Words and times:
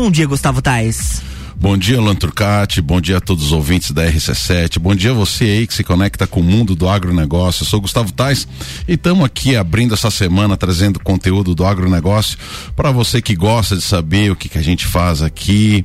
Bom 0.00 0.12
dia, 0.12 0.28
Gustavo 0.28 0.62
Tais. 0.62 1.20
Bom 1.56 1.76
dia, 1.76 2.00
Luan 2.00 2.14
Turcati. 2.14 2.80
Bom 2.80 3.00
dia 3.00 3.16
a 3.16 3.20
todos 3.20 3.46
os 3.46 3.50
ouvintes 3.50 3.90
da 3.90 4.06
RC7. 4.06 4.78
Bom 4.78 4.94
dia 4.94 5.10
a 5.10 5.12
você 5.12 5.42
aí 5.42 5.66
que 5.66 5.74
se 5.74 5.82
conecta 5.82 6.24
com 6.24 6.38
o 6.38 6.42
mundo 6.44 6.76
do 6.76 6.88
agronegócio. 6.88 7.64
Eu 7.64 7.66
sou 7.66 7.80
Gustavo 7.80 8.12
Tais 8.12 8.46
e 8.86 8.92
estamos 8.92 9.24
aqui 9.24 9.56
abrindo 9.56 9.94
essa 9.94 10.08
semana 10.08 10.56
trazendo 10.56 11.00
conteúdo 11.00 11.52
do 11.52 11.66
agronegócio 11.66 12.38
para 12.76 12.92
você 12.92 13.20
que 13.20 13.34
gosta 13.34 13.74
de 13.74 13.82
saber 13.82 14.30
o 14.30 14.36
que, 14.36 14.48
que 14.48 14.56
a 14.56 14.62
gente 14.62 14.86
faz 14.86 15.20
aqui 15.20 15.84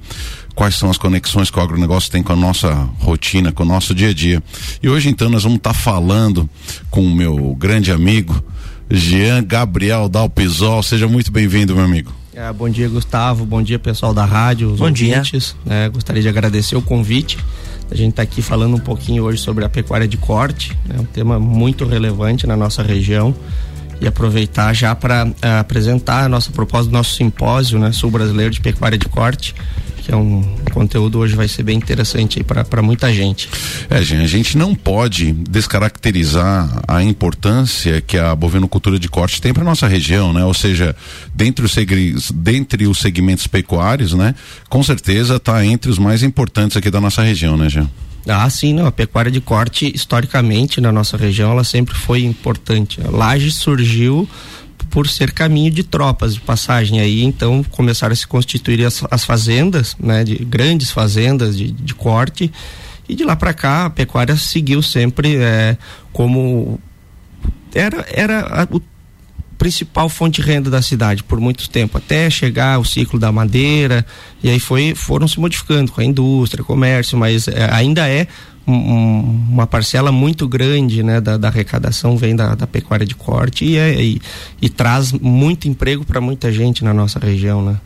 quais 0.53 0.75
são 0.75 0.91
as 0.91 0.97
conexões 0.99 1.49
que 1.49 1.57
o 1.57 1.63
agronegócio 1.63 2.11
tem 2.11 2.21
com 2.21 2.33
a 2.33 2.35
nossa 2.35 2.71
rotina, 2.99 3.51
com 3.51 3.63
o 3.63 3.65
nosso 3.65 3.95
dia 3.95 4.09
a 4.09 4.13
dia. 4.13 4.43
E 4.83 4.87
hoje 4.87 5.09
então 5.09 5.27
nós 5.27 5.41
vamos 5.41 5.57
estar 5.57 5.73
tá 5.73 5.79
falando 5.79 6.47
com 6.91 7.03
o 7.03 7.15
meu 7.15 7.55
grande 7.55 7.91
amigo, 7.91 8.43
Jean 8.91 9.43
Gabriel 9.43 10.07
Dalpisol. 10.07 10.83
Seja 10.83 11.07
muito 11.07 11.31
bem-vindo, 11.31 11.75
meu 11.75 11.83
amigo. 11.83 12.22
É, 12.35 12.51
bom 12.51 12.67
dia, 12.67 12.89
Gustavo. 12.89 13.45
Bom 13.45 13.61
dia, 13.61 13.77
pessoal 13.77 14.13
da 14.13 14.25
rádio. 14.25 14.75
bom 14.75 14.85
ouvintes. 14.85 15.55
dia. 15.65 15.75
É, 15.75 15.89
gostaria 15.89 16.21
de 16.21 16.27
agradecer 16.27 16.75
o 16.75 16.81
convite. 16.81 17.37
A 17.91 17.95
gente 17.95 18.11
está 18.11 18.23
aqui 18.23 18.41
falando 18.41 18.75
um 18.75 18.79
pouquinho 18.79 19.23
hoje 19.23 19.37
sobre 19.37 19.63
a 19.63 19.69
pecuária 19.69 20.07
de 20.07 20.17
corte, 20.17 20.75
né, 20.85 20.95
um 20.99 21.05
tema 21.05 21.39
muito 21.39 21.85
relevante 21.85 22.47
na 22.47 22.57
nossa 22.57 22.81
região. 22.81 23.35
E 24.01 24.07
aproveitar 24.07 24.73
já 24.73 24.95
para 24.95 25.25
uh, 25.25 25.35
é, 25.41 25.59
apresentar 25.59 26.25
a 26.25 26.29
nossa 26.29 26.51
proposta 26.51 26.89
do 26.89 26.93
nosso 26.93 27.15
simpósio 27.15 27.77
né, 27.77 27.91
Sul 27.91 28.09
Brasileiro 28.09 28.51
de 28.51 28.59
Pecuária 28.59 28.97
de 28.97 29.07
Corte, 29.07 29.53
que 30.03 30.11
é 30.11 30.15
um 30.15 30.43
conteúdo 30.73 31.19
hoje 31.19 31.35
vai 31.35 31.47
ser 31.47 31.63
bem 31.63 31.77
interessante 31.77 32.43
para 32.43 32.81
muita 32.81 33.11
gente. 33.13 33.49
É, 33.89 34.01
gente, 34.01 34.23
a 34.23 34.27
gente 34.27 34.57
não 34.57 34.75
pode 34.75 35.31
descaracterizar 35.31 36.81
a 36.87 37.01
importância 37.01 38.01
que 38.01 38.17
a 38.17 38.35
bovinocultura 38.35 38.99
de 38.99 39.07
corte 39.07 39.41
tem 39.41 39.53
para 39.53 39.63
nossa 39.63 39.87
região, 39.87 40.33
né? 40.33 40.43
Ou 40.43 40.53
seja, 40.53 40.95
dentre 41.33 41.65
os, 41.65 42.31
dentre 42.31 42.85
os 42.85 42.99
segmentos 42.99 43.47
pecuários, 43.47 44.13
né? 44.13 44.35
Com 44.69 44.83
certeza 44.83 45.37
está 45.37 45.65
entre 45.65 45.89
os 45.89 45.97
mais 45.97 46.21
importantes 46.21 46.75
aqui 46.75 46.91
da 46.91 46.99
nossa 46.99 47.21
região, 47.21 47.55
né, 47.55 47.69
Jean? 47.69 47.89
Ah, 48.27 48.49
sim, 48.49 48.73
não. 48.73 48.85
A 48.85 48.91
pecuária 48.91 49.31
de 49.31 49.41
corte, 49.41 49.91
historicamente, 49.93 50.79
na 50.79 50.91
nossa 50.91 51.17
região, 51.17 51.51
ela 51.51 51.63
sempre 51.63 51.93
foi 51.93 52.23
importante. 52.23 53.01
A 53.01 53.09
laje 53.09 53.51
surgiu 53.51 54.27
por 54.93 55.07
ser 55.07 55.31
caminho 55.31 55.71
de 55.71 55.81
tropas 55.83 56.35
de 56.35 56.41
passagem 56.41 56.99
aí 56.99 57.23
então 57.23 57.63
começaram 57.63 58.13
a 58.13 58.15
se 58.15 58.27
constituir 58.27 58.85
as, 58.85 59.03
as 59.09 59.25
fazendas 59.25 59.97
né 59.99 60.23
de 60.23 60.35
grandes 60.35 60.91
fazendas 60.91 61.57
de, 61.57 61.71
de 61.71 61.95
corte. 61.95 62.51
E 63.09 63.15
de 63.15 63.23
lá 63.23 63.35
para 63.35 63.55
cá 63.55 63.87
a 63.87 63.89
pecuária 63.89 64.37
seguiu 64.37 64.83
sempre 64.83 65.35
é, 65.35 65.75
como 66.13 66.79
era 67.73 68.05
era 68.07 68.39
a, 68.41 68.67
o 68.69 68.79
principal 69.57 70.09
fonte 70.09 70.41
de 70.41 70.47
renda 70.47 70.69
da 70.69 70.81
cidade 70.81 71.23
por 71.23 71.39
muito 71.39 71.69
tempo 71.69 71.97
até 71.97 72.29
chegar 72.29 72.79
o 72.79 72.85
ciclo 72.85 73.17
da 73.17 73.31
madeira. 73.31 74.05
E 74.43 74.49
aí 74.49 74.59
foi 74.59 74.93
foram 74.93 75.27
se 75.27 75.39
modificando 75.39 75.91
com 75.91 76.01
a 76.01 76.05
indústria 76.05 76.63
comércio 76.63 77.17
mas 77.17 77.47
é, 77.47 77.67
ainda 77.73 78.07
é 78.07 78.27
um, 78.67 79.45
uma 79.49 79.67
parcela 79.67 80.11
muito 80.11 80.47
grande 80.47 81.03
né, 81.03 81.19
da, 81.19 81.37
da 81.37 81.47
arrecadação 81.49 82.17
vem 82.17 82.35
da, 82.35 82.55
da, 82.55 82.65
pecuária 82.65 83.05
de 83.05 83.15
corte 83.15 83.65
e, 83.65 83.77
é, 83.77 84.01
e, 84.01 84.21
e 84.61 84.69
traz 84.69 85.11
muito 85.11 85.67
emprego 85.67 86.05
para 86.05 86.21
muita 86.21 86.51
gente 86.51 86.83
na 86.83 86.93
nossa 86.93 87.19
região, 87.19 87.63
né? 87.63 87.77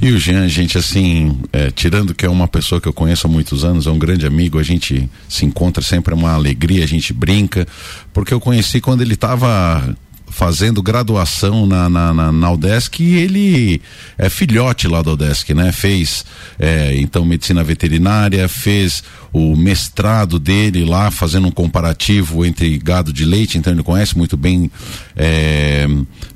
E 0.00 0.10
o 0.10 0.18
Jean, 0.18 0.46
gente, 0.48 0.76
assim, 0.76 1.38
é, 1.52 1.70
tirando 1.70 2.14
que 2.14 2.26
é 2.26 2.28
uma 2.28 2.46
pessoa 2.46 2.80
que 2.80 2.86
eu 2.86 2.92
conheço 2.92 3.26
há 3.26 3.30
muitos 3.30 3.64
anos, 3.64 3.86
é 3.86 3.90
um 3.90 3.98
grande 3.98 4.26
amigo, 4.26 4.58
a 4.58 4.62
gente 4.62 5.08
se 5.28 5.46
encontra 5.46 5.82
sempre 5.82 6.12
é 6.12 6.16
uma 6.16 6.32
alegria, 6.32 6.84
a 6.84 6.88
gente 6.88 7.12
brinca, 7.12 7.66
porque 8.12 8.34
eu 8.34 8.40
conheci 8.40 8.80
quando 8.80 9.00
ele 9.00 9.14
estava 9.14 9.96
fazendo 10.28 10.82
graduação 10.82 11.66
na, 11.66 11.88
na, 11.88 12.12
na, 12.12 12.32
na 12.32 12.52
Udesc 12.52 13.02
e 13.02 13.14
ele 13.16 13.80
é 14.18 14.28
filhote 14.28 14.86
lá 14.86 15.00
da 15.00 15.12
Udesc, 15.12 15.54
né? 15.54 15.72
Fez 15.72 16.26
é, 16.58 16.94
então 16.96 17.24
medicina 17.24 17.64
veterinária, 17.64 18.46
fez 18.46 19.02
o 19.32 19.56
mestrado 19.56 20.38
dele 20.38 20.84
lá, 20.84 21.10
fazendo 21.10 21.48
um 21.48 21.50
comparativo 21.50 22.44
entre 22.44 22.78
gado 22.78 23.12
de 23.12 23.24
leite, 23.24 23.58
então 23.58 23.72
ele 23.72 23.82
conhece 23.82 24.16
muito 24.16 24.36
bem 24.36 24.70
é, 25.14 25.86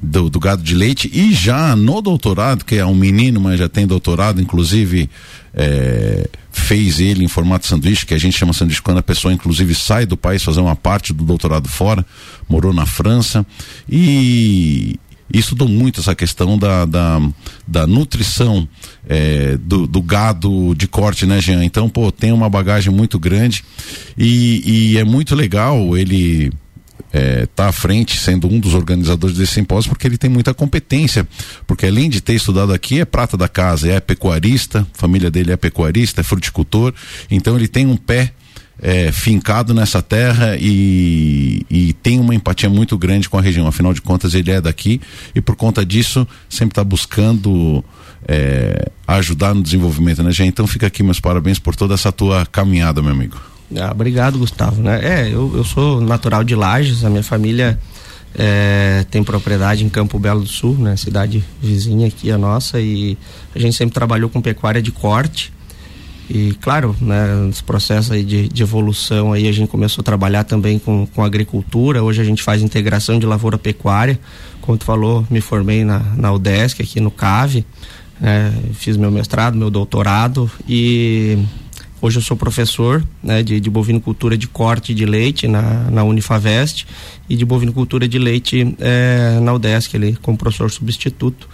do, 0.03 0.29
do, 0.29 0.39
gado 0.39 0.63
de 0.63 0.75
leite, 0.75 1.11
e 1.13 1.33
já 1.33 1.75
no 1.75 2.03
doutorado, 2.03 2.65
que 2.65 2.77
é 2.77 2.85
um 2.85 2.95
menino, 2.95 3.41
mas 3.41 3.59
já 3.59 3.69
tem 3.69 3.87
doutorado, 3.87 4.41
inclusive 4.41 5.09
é, 5.55 6.29
fez 6.53 7.01
ele 7.01 7.25
em 7.25 7.29
formato 7.29 7.67
sanduíche, 7.67 8.05
que 8.05 8.15
a 8.15 8.19
gente 8.19 8.39
chama 8.39 8.53
sanduíche 8.53 8.83
quando 8.83 8.99
a 8.99 9.03
pessoa 9.03 9.33
inclusive 9.33 9.75
sai 9.75 10.05
do 10.05 10.17
país 10.17 10.43
fazer 10.43 10.61
uma 10.61 10.77
parte 10.77 11.13
do 11.13 11.25
doutorado 11.25 11.69
fora, 11.69 12.05
morou 12.49 12.73
na 12.73 12.87
França 12.87 13.47
e, 13.89 15.00
estudou 15.39 15.69
muito 15.69 16.01
essa 16.01 16.15
questão 16.15 16.59
da, 16.59 16.85
da, 16.85 17.21
da 17.67 17.87
nutrição 17.87 18.69
é, 19.09 19.57
do, 19.59 19.87
do, 19.87 20.03
gado 20.03 20.75
de 20.75 20.89
corte, 20.89 21.27
né, 21.27 21.41
Jean? 21.41 21.65
Então, 21.65 21.89
pô, 21.89 22.11
tem 22.11 22.33
uma 22.33 22.49
bagagem 22.49 22.93
muito 22.93 23.19
grande 23.19 23.65
e, 24.19 24.93
e 24.93 24.99
é 24.99 25.05
muito 25.05 25.35
legal 25.35 25.97
ele 25.97 26.51
é, 27.13 27.47
tá 27.47 27.69
à 27.69 27.73
frente, 27.73 28.19
sendo 28.19 28.49
um 28.49 28.59
dos 28.59 28.75
organizadores 28.75 29.37
desse 29.37 29.55
simpósio, 29.55 29.91
porque 29.91 30.07
ele 30.07 30.19
tem 30.19 30.31
muita 30.31 30.55
competência. 30.55 31.27
Porque 31.67 31.87
além 31.87 32.09
de 32.09 32.21
ter 32.21 32.35
estudado 32.35 32.73
aqui, 32.73 33.01
é 33.01 33.05
prata 33.05 33.37
da 33.37 33.49
casa, 33.49 33.91
é 33.91 34.01
pecuarista, 34.01 34.87
a 34.95 34.99
família 34.99 35.31
dele 35.31 35.53
é 35.53 35.57
pecuarista, 35.57 36.21
é 36.21 36.25
fruticultor, 36.25 36.95
então 37.31 37.57
ele 37.57 37.69
tem 37.69 37.87
um 37.87 37.97
pé 37.97 38.33
é, 38.83 39.13
fincado 39.13 39.75
nessa 39.75 40.01
terra 40.01 40.57
e, 40.59 41.65
e, 41.69 41.93
tem 41.95 42.19
uma 42.19 42.35
empatia 42.35 42.71
muito 42.71 42.97
grande 42.97 43.29
com 43.29 43.37
a 43.37 43.41
região. 43.41 43.67
Afinal 43.67 43.93
de 43.93 44.01
contas, 44.01 44.35
ele 44.35 44.51
é 44.51 44.61
daqui 44.61 45.01
e 45.35 45.41
por 45.41 45.55
conta 45.55 45.85
disso 45.85 46.27
sempre 46.49 46.73
está 46.73 46.83
buscando 46.83 47.85
é, 48.27 48.91
ajudar 49.07 49.55
no 49.55 49.63
desenvolvimento, 49.63 50.23
né, 50.23 50.33
gente? 50.33 50.49
Então 50.49 50.67
fica 50.67 50.87
aqui 50.87 51.03
meus 51.03 51.21
parabéns 51.21 51.59
por 51.59 51.77
toda 51.77 51.95
essa 51.95 52.11
tua 52.11 52.47
caminhada, 52.47 53.03
meu 53.03 53.13
amigo. 53.13 53.37
Ah, 53.77 53.91
obrigado, 53.93 54.39
Gustavo. 54.39 54.83
Né? 54.83 55.01
É, 55.03 55.29
eu, 55.29 55.53
eu 55.55 55.63
sou 55.63 56.01
natural 56.01 56.43
de 56.43 56.55
Lages, 56.55 57.05
a 57.05 57.11
minha 57.11 57.23
família 57.23 57.79
é, 58.35 59.05
tem 59.11 59.23
propriedade 59.23 59.85
em 59.85 59.89
Campo 59.89 60.19
Belo 60.19 60.41
do 60.41 60.49
Sul, 60.49 60.77
né? 60.79 60.97
Cidade 60.97 61.45
vizinha 61.61 62.09
aqui 62.09 62.31
a 62.31 62.39
nossa 62.39 62.81
e 62.81 63.19
a 63.55 63.59
gente 63.59 63.77
sempre 63.77 63.93
trabalhou 63.93 64.31
com 64.31 64.41
pecuária 64.41 64.81
de 64.81 64.91
corte 64.91 65.53
e 66.33 66.55
claro, 66.61 66.95
né, 67.01 67.27
nos 67.35 67.61
processos 67.61 68.13
aí 68.13 68.23
de, 68.23 68.47
de, 68.47 68.63
evolução 68.63 69.33
aí 69.33 69.49
a 69.49 69.53
gente 69.53 69.69
começou 69.69 70.01
a 70.01 70.05
trabalhar 70.05 70.45
também 70.45 70.79
com, 70.79 71.05
com 71.05 71.25
agricultura. 71.25 72.05
Hoje 72.05 72.21
a 72.21 72.25
gente 72.25 72.41
faz 72.41 72.63
integração 72.63 73.19
de 73.19 73.27
lavoura 73.27 73.59
pecuária. 73.59 74.17
Como 74.61 74.79
tu 74.79 74.85
falou, 74.85 75.27
me 75.29 75.41
formei 75.41 75.85
na, 75.85 75.99
na 75.99 76.33
UDESC 76.33 76.83
aqui 76.83 77.01
no 77.01 77.11
CAVE. 77.11 77.67
Né, 78.21 78.53
fiz 78.75 78.97
meu 78.97 79.11
mestrado, 79.11 79.57
meu 79.57 79.71
doutorado 79.71 80.49
e 80.69 81.37
hoje 82.01 82.19
eu 82.19 82.23
sou 82.23 82.37
professor 82.37 83.05
né, 83.21 83.43
de, 83.43 83.59
de 83.59 83.69
bovinocultura 83.69 84.39
de 84.39 84.47
corte 84.47 84.95
de 84.95 85.05
leite 85.05 85.49
na, 85.49 85.91
na 85.91 86.05
Unifavest 86.05 86.87
e 87.29 87.35
de 87.35 87.45
bovinocultura 87.45 88.07
de 88.07 88.21
leite 88.21 88.77
é, 88.79 89.41
na 89.41 89.53
UDESC, 89.53 89.97
ali, 89.97 90.17
como 90.23 90.39
professor 90.39 90.71
substituto. 90.71 91.49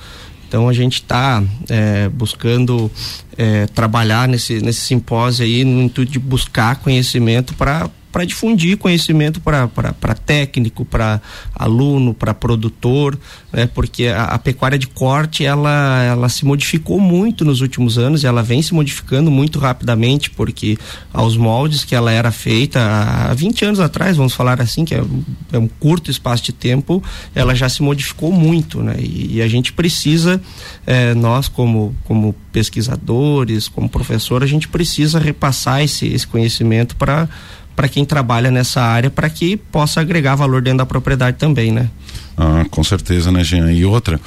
Então 0.47 0.69
a 0.69 0.73
gente 0.73 0.95
está 0.95 1.43
é, 1.69 2.09
buscando 2.09 2.91
é, 3.37 3.67
trabalhar 3.67 4.29
nesse, 4.29 4.61
nesse 4.61 4.81
simpósio 4.81 5.45
aí 5.45 5.65
no 5.65 5.83
intuito 5.83 6.13
de 6.13 6.19
buscar 6.19 6.77
conhecimento 6.77 7.55
para 7.55 7.91
para 8.17 8.25
difundir 8.25 8.79
conhecimento 8.79 9.43
para 9.43 10.15
técnico, 10.15 10.87
para 10.87 11.21
aluno, 11.55 12.15
para 12.15 12.33
produtor, 12.33 13.19
né? 13.53 13.69
porque 13.75 14.07
a, 14.07 14.25
a, 14.25 14.39
pecuária 14.39 14.79
de 14.79 14.87
corte 14.87 15.45
ela, 15.45 16.03
ela 16.03 16.31
se 16.31 16.47
modificou 16.47 16.99
muito 16.99 17.45
nos 17.45 17.61
últimos 17.61 17.99
anos 17.99 18.23
e 18.23 18.27
ela 18.27 18.43
vem 18.43 18.63
se 18.63 18.73
modificando 18.73 19.31
muito 19.31 19.59
rapidamente, 19.59 20.31
porque 20.31 20.79
aos 21.13 21.37
moldes 21.37 21.85
que 21.85 21.95
ela 21.95 22.11
era 22.11 22.31
feita 22.31 22.81
há 22.81 23.35
20 23.35 23.67
anos 23.67 23.81
atrás, 23.81 24.17
vamos 24.17 24.33
falar 24.33 24.63
assim, 24.63 24.87
que 24.87 24.95
é, 24.95 25.05
é 25.53 25.59
um 25.59 25.69
curto 25.69 26.11
espaço 26.11 26.43
de 26.43 26.55
tempo, 26.55 27.03
ela 27.35 27.55
já 27.55 27.69
se 27.69 27.83
modificou 27.83 28.33
muito, 28.33 28.83
né? 28.83 28.97
E, 28.99 29.35
e 29.35 29.43
a 29.43 29.49
gente 29.49 29.75
precisa, 29.75 30.41
é, 30.87 31.13
nós 31.13 31.49
como, 31.49 31.95
como 32.05 32.35
pesquisadores, 32.51 33.69
como 33.69 33.91
professor, 33.91 34.43
a 34.43 34.47
gente 34.47 34.69
precisa 34.69 35.19
repassar 35.19 35.83
esse, 35.83 36.07
esse 36.07 36.27
conhecimento 36.27 36.97
para 36.97 37.29
para 37.77 37.89
quem 37.89 38.05
trabalha 38.05 38.51
nessa 38.51 38.81
área, 38.81 39.11
para 39.11 39.29
que 39.29 39.57
possa 39.57 40.01
agregar 40.01 40.35
valor 40.35 40.63
dentro 40.63 40.79
da 40.79 40.87
propriedade 40.87 41.37
também, 41.37 41.71
né? 41.71 41.91
Ah, 42.37 42.65
com 42.71 42.83
certeza, 42.83 43.31
né, 43.31 43.45
Jean? 43.45 43.71
E 43.71 43.85
outra, 43.85 44.19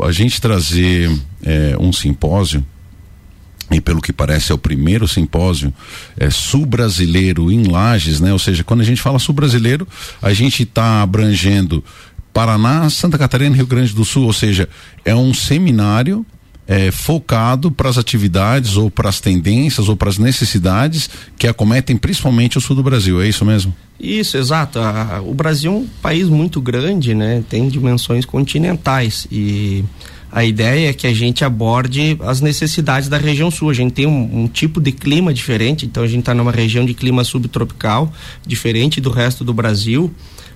a 0.00 0.12
gente 0.12 0.40
trazer 0.40 1.10
é, 1.42 1.74
um 1.80 1.92
simpósio 1.92 2.64
e 3.70 3.80
pelo 3.80 4.00
que 4.00 4.12
parece 4.12 4.50
é 4.50 4.54
o 4.54 4.58
primeiro 4.58 5.06
simpósio 5.06 5.72
é, 6.16 6.30
sul-brasileiro 6.30 7.50
em 7.50 7.64
Lages, 7.64 8.20
né? 8.20 8.32
Ou 8.32 8.38
seja, 8.38 8.64
quando 8.64 8.80
a 8.80 8.84
gente 8.84 9.00
fala 9.00 9.18
sul-brasileiro, 9.18 9.86
a 10.22 10.32
gente 10.32 10.62
está 10.62 11.02
abrangendo 11.02 11.84
Paraná, 12.32 12.88
Santa 12.88 13.18
Catarina, 13.18 13.56
Rio 13.56 13.66
Grande 13.66 13.92
do 13.94 14.04
Sul, 14.04 14.24
ou 14.24 14.32
seja, 14.32 14.68
é 15.04 15.14
um 15.14 15.34
seminário 15.34 16.24
é, 16.68 16.90
focado 16.90 17.70
para 17.70 17.88
as 17.88 17.96
atividades 17.96 18.76
ou 18.76 18.90
para 18.90 19.08
as 19.08 19.20
tendências 19.20 19.88
ou 19.88 19.96
para 19.96 20.10
as 20.10 20.18
necessidades 20.18 21.08
que 21.38 21.48
acometem 21.48 21.96
principalmente 21.96 22.58
o 22.58 22.60
sul 22.60 22.76
do 22.76 22.82
Brasil, 22.82 23.22
é 23.22 23.26
isso 23.26 23.42
mesmo? 23.42 23.74
Isso, 23.98 24.36
exato. 24.36 24.78
o 25.26 25.34
Brasil 25.34 25.72
é 25.72 25.74
um 25.74 25.86
país 26.00 26.28
muito 26.28 26.60
grande, 26.60 27.14
né? 27.14 27.42
Tem 27.48 27.66
dimensões 27.68 28.24
continentais 28.24 29.26
e 29.32 29.82
a 30.30 30.44
ideia 30.44 30.90
é 30.90 30.92
que 30.92 31.06
a 31.06 31.12
gente 31.12 31.42
aborde 31.42 32.16
as 32.20 32.40
necessidades 32.40 33.08
da 33.08 33.16
região 33.16 33.50
sul. 33.50 33.70
A 33.70 33.74
gente 33.74 33.92
tem 33.92 34.06
um, 34.06 34.42
um 34.42 34.46
tipo 34.46 34.80
de 34.80 34.92
clima 34.92 35.32
diferente, 35.32 35.86
então 35.86 36.02
a 36.02 36.06
gente 36.06 36.20
está 36.20 36.34
numa 36.34 36.52
região 36.52 36.84
de 36.84 36.92
clima 36.92 37.24
subtropical, 37.24 38.12
diferente 38.46 39.00
do 39.00 39.10
resto 39.10 39.42
do 39.42 39.54
Brasil. 39.54 40.12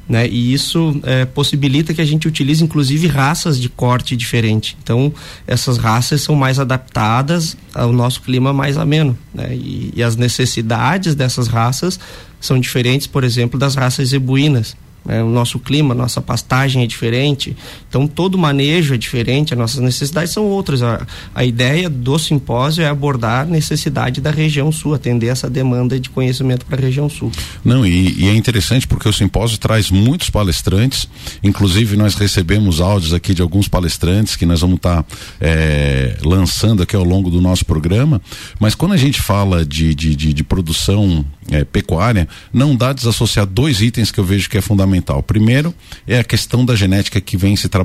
Né? 0.09 0.29
E 0.29 0.53
isso 0.53 1.01
é, 1.05 1.25
possibilita 1.25 1.95
que 1.95 2.01
a 2.01 2.05
gente 2.05 2.27
utilize 2.27 2.63
inclusive 2.63 3.07
raças 3.07 3.59
de 3.59 3.69
corte 3.69 4.17
diferente. 4.17 4.77
Então, 4.83 5.13
essas 5.47 5.79
raças 5.79 6.21
são 6.21 6.35
mais 6.35 6.59
adaptadas 6.59 7.57
ao 7.75 7.93
nosso 7.93 8.21
clima 8.21 8.53
mais 8.53 8.77
ameno. 8.77 9.17
Né? 9.33 9.55
E, 9.55 9.93
e 9.97 10.03
as 10.03 10.17
necessidades 10.17 11.15
dessas 11.15 11.47
raças 11.47 11.99
são 12.41 12.59
diferentes, 12.59 13.07
por 13.07 13.25
exemplo, 13.25 13.59
das 13.59 13.75
raças 13.75 14.09
zebuínas. 14.09 14.77
Né? 15.05 15.23
O 15.23 15.29
nosso 15.29 15.59
clima, 15.59 15.95
nossa 15.95 16.21
pastagem 16.21 16.83
é 16.83 16.87
diferente, 16.87 17.57
então 17.93 18.07
todo 18.07 18.39
manejo 18.39 18.95
é 18.95 18.97
diferente, 18.97 19.53
as 19.53 19.59
nossas 19.59 19.81
necessidades 19.81 20.33
são 20.33 20.47
outras. 20.47 20.83
A, 20.83 21.07
a 21.35 21.45
ideia 21.45 21.91
do 21.91 22.19
simpósio 22.19 22.83
é 22.83 22.89
abordar 22.89 23.43
a 23.43 23.45
necessidade 23.45 24.19
da 24.19 24.31
região 24.31 24.73
sul, 24.73 24.95
atender 24.95 25.27
essa 25.27 25.51
demanda 25.51 26.01
de 26.01 26.09
conhecimento 26.09 26.65
para 26.65 26.79
a 26.79 26.81
região 26.81 27.07
sul. 27.11 27.31
Não, 27.63 27.85
e, 27.85 28.19
e, 28.19 28.29
é 28.31 28.35
interessante 28.35 28.87
porque 28.87 29.07
o 29.07 29.13
simpósio 29.13 29.59
traz 29.59 29.91
muitos 29.91 30.31
palestrantes, 30.31 31.07
inclusive 31.45 31.95
nós 31.95 32.15
recebemos 32.15 32.81
áudios 32.81 33.13
aqui 33.13 33.35
de 33.35 33.43
alguns 33.43 33.69
palestrantes 33.69 34.37
que 34.37 34.47
nós 34.47 34.63
vamos 34.63 34.77
estar 34.77 35.03
tá, 35.03 35.17
é, 35.39 36.17
lançando 36.25 36.83
aqui 36.83 36.97
ao 36.97 37.05
longo 37.05 37.29
do 37.29 37.43
nosso 37.43 37.67
programa, 37.67 38.23
mas 38.59 38.75
quando 38.75 38.93
a 38.93 38.97
gente 38.97 39.21
fala 39.21 39.67
de, 39.67 39.95
de, 39.95 40.17
de, 40.17 40.33
de 40.33 40.43
produção 40.43 41.27
é, 41.51 41.63
pecuária, 41.63 42.27
não 42.55 42.75
dá 42.75 42.95
desassociar 42.95 43.45
dois 43.45 43.83
itens 43.83 44.11
que 44.11 44.19
eu 44.19 44.25
vejo 44.25 44.49
que 44.49 44.57
é 44.57 44.63
fundamental. 44.63 45.23
Primeiro 45.23 45.75
é 46.07 46.19
a 46.19 46.25
questão 46.25 46.65
da 46.65 46.75
genética 46.75 47.21
que 47.21 47.37
vem 47.37 47.55
se 47.55 47.69
trabalhando 47.69 47.82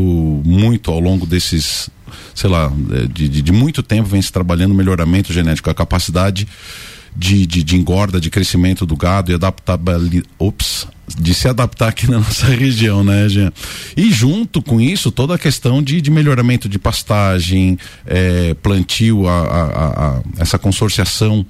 muito 0.00 0.90
ao 0.90 1.00
longo 1.00 1.26
desses, 1.26 1.90
sei 2.34 2.50
lá, 2.50 2.72
é, 2.92 3.06
de, 3.06 3.28
de, 3.28 3.42
de 3.42 3.52
muito 3.52 3.82
tempo 3.82 4.08
vem 4.08 4.22
se 4.22 4.32
trabalhando 4.32 4.74
melhoramento 4.74 5.32
genético, 5.32 5.70
a 5.70 5.74
capacidade 5.74 6.46
de, 7.16 7.46
de, 7.46 7.62
de, 7.62 7.76
engorda, 7.76 8.20
de 8.20 8.30
crescimento 8.30 8.86
do 8.86 8.96
gado 8.96 9.32
e 9.32 9.34
adaptabilidade, 9.34 10.24
ops, 10.38 10.86
de 11.18 11.34
se 11.34 11.48
adaptar 11.48 11.88
aqui 11.88 12.08
na 12.08 12.18
nossa 12.18 12.46
região, 12.54 13.02
né, 13.02 13.28
Jean? 13.28 13.52
E 13.96 14.10
junto 14.10 14.62
com 14.62 14.80
isso, 14.80 15.10
toda 15.10 15.34
a 15.34 15.38
questão 15.38 15.82
de, 15.82 16.00
de 16.00 16.10
melhoramento 16.10 16.68
de 16.68 16.78
pastagem, 16.78 17.78
é, 18.06 18.54
plantio, 18.54 19.26
a, 19.26 19.40
a, 19.40 19.86
a, 20.18 20.22
essa 20.38 20.58
consorciação 20.58 21.44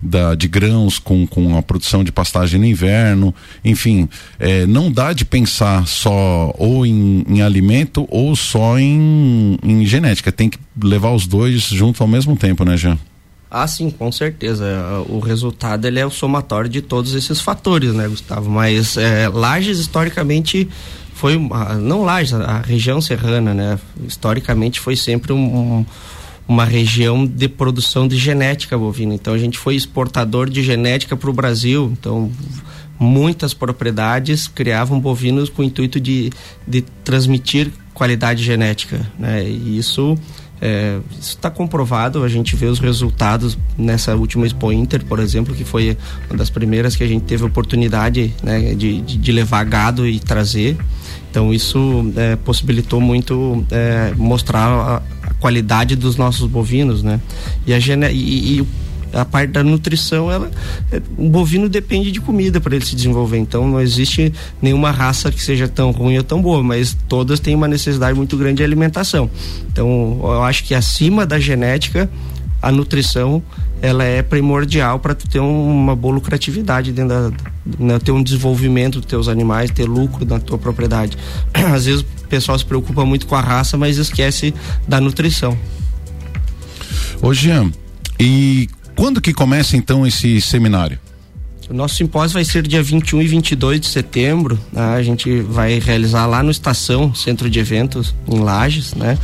da, 0.00 0.34
de 0.34 0.48
grãos 0.48 0.98
com, 0.98 1.26
com 1.26 1.56
a 1.56 1.62
produção 1.62 2.02
de 2.04 2.12
pastagem 2.12 2.58
no 2.58 2.66
inverno, 2.66 3.34
enfim, 3.64 4.08
é, 4.38 4.66
não 4.66 4.90
dá 4.90 5.12
de 5.12 5.24
pensar 5.24 5.86
só 5.86 6.54
ou 6.58 6.84
em, 6.84 7.24
em 7.28 7.42
alimento 7.42 8.06
ou 8.10 8.34
só 8.36 8.78
em, 8.78 9.58
em 9.62 9.84
genética, 9.84 10.30
tem 10.32 10.48
que 10.48 10.58
levar 10.82 11.12
os 11.12 11.26
dois 11.26 11.62
junto 11.62 12.02
ao 12.02 12.08
mesmo 12.08 12.36
tempo, 12.36 12.64
né, 12.64 12.76
Jean? 12.76 12.98
Ah, 13.50 13.66
sim, 13.66 13.90
com 13.90 14.12
certeza. 14.12 14.66
O 15.08 15.20
resultado 15.20 15.86
ele 15.86 15.98
é 15.98 16.04
o 16.04 16.10
somatório 16.10 16.68
de 16.68 16.82
todos 16.82 17.14
esses 17.14 17.40
fatores, 17.40 17.94
né, 17.94 18.06
Gustavo? 18.06 18.50
Mas 18.50 18.96
é, 18.96 19.26
Lages 19.28 19.78
historicamente 19.78 20.68
foi 21.14 21.36
não 21.80 22.02
Lages, 22.02 22.34
a 22.34 22.60
região 22.60 23.00
serrana, 23.00 23.54
né? 23.54 23.78
Historicamente 24.06 24.78
foi 24.78 24.96
sempre 24.96 25.32
um, 25.32 25.78
um 25.78 25.86
uma 26.48 26.64
região 26.64 27.26
de 27.26 27.46
produção 27.46 28.08
de 28.08 28.16
genética 28.16 28.76
bovina. 28.76 29.14
Então 29.14 29.34
a 29.34 29.38
gente 29.38 29.58
foi 29.58 29.76
exportador 29.76 30.48
de 30.48 30.62
genética 30.62 31.14
para 31.16 31.28
o 31.28 31.32
Brasil. 31.32 31.92
Então 31.92 32.32
muitas 32.98 33.54
propriedades 33.54 34.48
criavam 34.48 34.98
bovinos 34.98 35.48
com 35.48 35.62
o 35.62 35.64
intuito 35.64 36.00
de, 36.00 36.32
de 36.66 36.82
transmitir 37.04 37.70
qualidade 37.94 38.42
genética. 38.42 39.06
Né? 39.18 39.44
E 39.44 39.78
isso 39.78 40.16
é, 40.60 40.98
está 41.20 41.50
comprovado, 41.50 42.24
a 42.24 42.28
gente 42.28 42.56
vê 42.56 42.66
os 42.66 42.78
resultados 42.80 43.56
nessa 43.76 44.16
última 44.16 44.46
Expo 44.46 44.72
Inter, 44.72 45.04
por 45.04 45.20
exemplo, 45.20 45.54
que 45.54 45.64
foi 45.64 45.96
uma 46.28 46.36
das 46.36 46.50
primeiras 46.50 46.96
que 46.96 47.04
a 47.04 47.06
gente 47.06 47.24
teve 47.24 47.44
oportunidade 47.44 48.34
né, 48.42 48.74
de, 48.74 49.00
de, 49.00 49.32
levar 49.32 49.64
gado 49.64 50.06
e 50.06 50.18
trazer. 50.18 50.76
Então 51.30 51.52
isso 51.52 52.12
é, 52.16 52.36
possibilitou 52.36 53.00
muito 53.00 53.64
é, 53.70 54.12
mostrar 54.16 54.66
a, 54.66 55.02
qualidade 55.40 55.96
dos 55.96 56.16
nossos 56.16 56.48
bovinos, 56.48 57.02
né? 57.02 57.20
E 57.66 57.72
a, 57.72 57.78
gene, 57.78 58.10
e, 58.10 58.60
e 58.60 58.66
a 59.12 59.24
parte 59.24 59.50
da 59.50 59.64
nutrição, 59.64 60.30
ela, 60.30 60.50
é, 60.92 61.00
o 61.16 61.28
bovino 61.28 61.68
depende 61.68 62.12
de 62.12 62.20
comida 62.20 62.60
para 62.60 62.76
ele 62.76 62.84
se 62.84 62.94
desenvolver. 62.94 63.38
Então 63.38 63.66
não 63.66 63.80
existe 63.80 64.32
nenhuma 64.60 64.90
raça 64.90 65.30
que 65.30 65.42
seja 65.42 65.68
tão 65.68 65.90
ruim 65.90 66.18
ou 66.18 66.24
tão 66.24 66.40
boa, 66.42 66.62
mas 66.62 66.96
todas 67.08 67.40
têm 67.40 67.54
uma 67.54 67.68
necessidade 67.68 68.16
muito 68.16 68.36
grande 68.36 68.56
de 68.56 68.64
alimentação. 68.64 69.30
Então 69.72 70.18
eu 70.22 70.42
acho 70.42 70.64
que 70.64 70.74
acima 70.74 71.24
da 71.24 71.38
genética, 71.38 72.10
a 72.60 72.72
nutrição 72.72 73.42
ela 73.80 74.04
é 74.04 74.22
primordial 74.22 74.98
para 74.98 75.14
ter 75.14 75.40
um, 75.40 75.70
uma 75.70 75.94
boa 75.94 76.14
lucratividade 76.14 76.92
dentro 76.92 77.08
da, 77.08 77.32
né, 77.78 77.98
ter 77.98 78.10
um 78.10 78.22
desenvolvimento 78.22 79.00
dos 79.00 79.06
teus 79.06 79.28
animais, 79.28 79.70
ter 79.70 79.84
lucro 79.84 80.24
na 80.24 80.40
tua 80.40 80.58
propriedade. 80.58 81.16
Às 81.54 81.86
vezes 81.86 82.00
o 82.00 82.28
pessoal 82.28 82.58
se 82.58 82.64
preocupa 82.64 83.04
muito 83.04 83.26
com 83.26 83.36
a 83.36 83.40
raça, 83.40 83.76
mas 83.76 83.96
esquece 83.96 84.52
da 84.86 85.00
nutrição. 85.00 85.56
Ô 87.22 87.32
Jean, 87.32 87.70
e 88.18 88.68
quando 88.96 89.20
que 89.20 89.32
começa 89.32 89.76
então 89.76 90.06
esse 90.06 90.40
seminário? 90.40 90.98
O 91.70 91.74
nosso 91.74 91.96
simpósio 91.96 92.34
vai 92.34 92.44
ser 92.44 92.66
dia 92.66 92.82
21 92.82 93.20
e 93.20 93.26
22 93.26 93.80
de 93.80 93.86
setembro. 93.86 94.58
Né? 94.72 94.82
A 94.82 95.02
gente 95.02 95.40
vai 95.42 95.78
realizar 95.78 96.26
lá 96.26 96.42
no 96.42 96.50
Estação, 96.50 97.14
Centro 97.14 97.50
de 97.50 97.58
Eventos, 97.58 98.14
em 98.26 98.38
Lages, 98.38 98.94
né? 98.94 99.18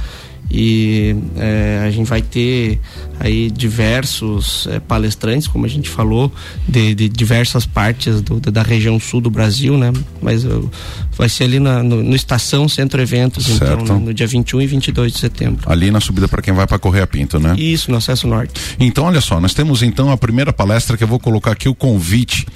E 0.51 1.17
é, 1.37 1.83
a 1.87 1.91
gente 1.91 2.09
vai 2.09 2.23
ter 2.23 2.79
aí 3.19 3.51
diversos 3.51 4.67
é, 4.69 4.79
palestrantes, 4.79 5.49
como 5.49 5.65
a 5.65 5.69
gente 5.69 5.89
falou, 5.89 6.33
de, 6.69 6.95
de 6.95 7.09
diversas 7.09 7.67
partes 7.67 8.21
do, 8.21 8.41
da 8.41 8.63
região 8.63 8.99
sul 9.01 9.21
do 9.21 9.31
Brasil, 9.31 9.77
né? 9.77 9.93
Mas 10.21 10.45
uh, 10.45 10.71
vai 11.17 11.29
ser 11.29 11.45
ali 11.45 11.59
na, 11.59 11.83
no, 11.83 12.03
no, 12.03 12.15
Estação 12.15 12.69
Centro 12.69 13.01
Eventos, 13.01 13.49
então, 13.49 13.67
certo. 13.67 13.83
então, 13.83 13.99
no, 13.99 14.07
no, 14.07 14.15
dia 14.15 14.27
21 14.27 14.63
e 14.63 14.67
22 14.67 15.13
de 15.13 15.19
setembro. 15.19 15.71
Ali 15.71 15.91
na 15.91 16.01
subida 16.01 16.29
para 16.29 16.43
quem 16.43 16.53
vai 16.53 16.67
para 16.67 16.79
Correia 16.79 17.07
Pinto, 17.07 17.39
né? 17.39 17.55
Isso, 17.57 17.91
no 17.91 17.97
acesso 17.97 18.27
norte. 18.27 18.61
Então, 18.79 19.05
olha 19.05 19.21
só, 19.21 19.41
nós 19.41 19.55
temos 19.55 19.83
então 19.83 20.11
a 20.11 20.17
primeira 20.17 20.53
palestra 20.53 20.97
que 20.97 21.05
eu 21.05 21.09
vou 21.09 21.19
colocar 21.19 21.53
aqui 21.53 21.69
o 21.69 21.75
convite 21.75 22.47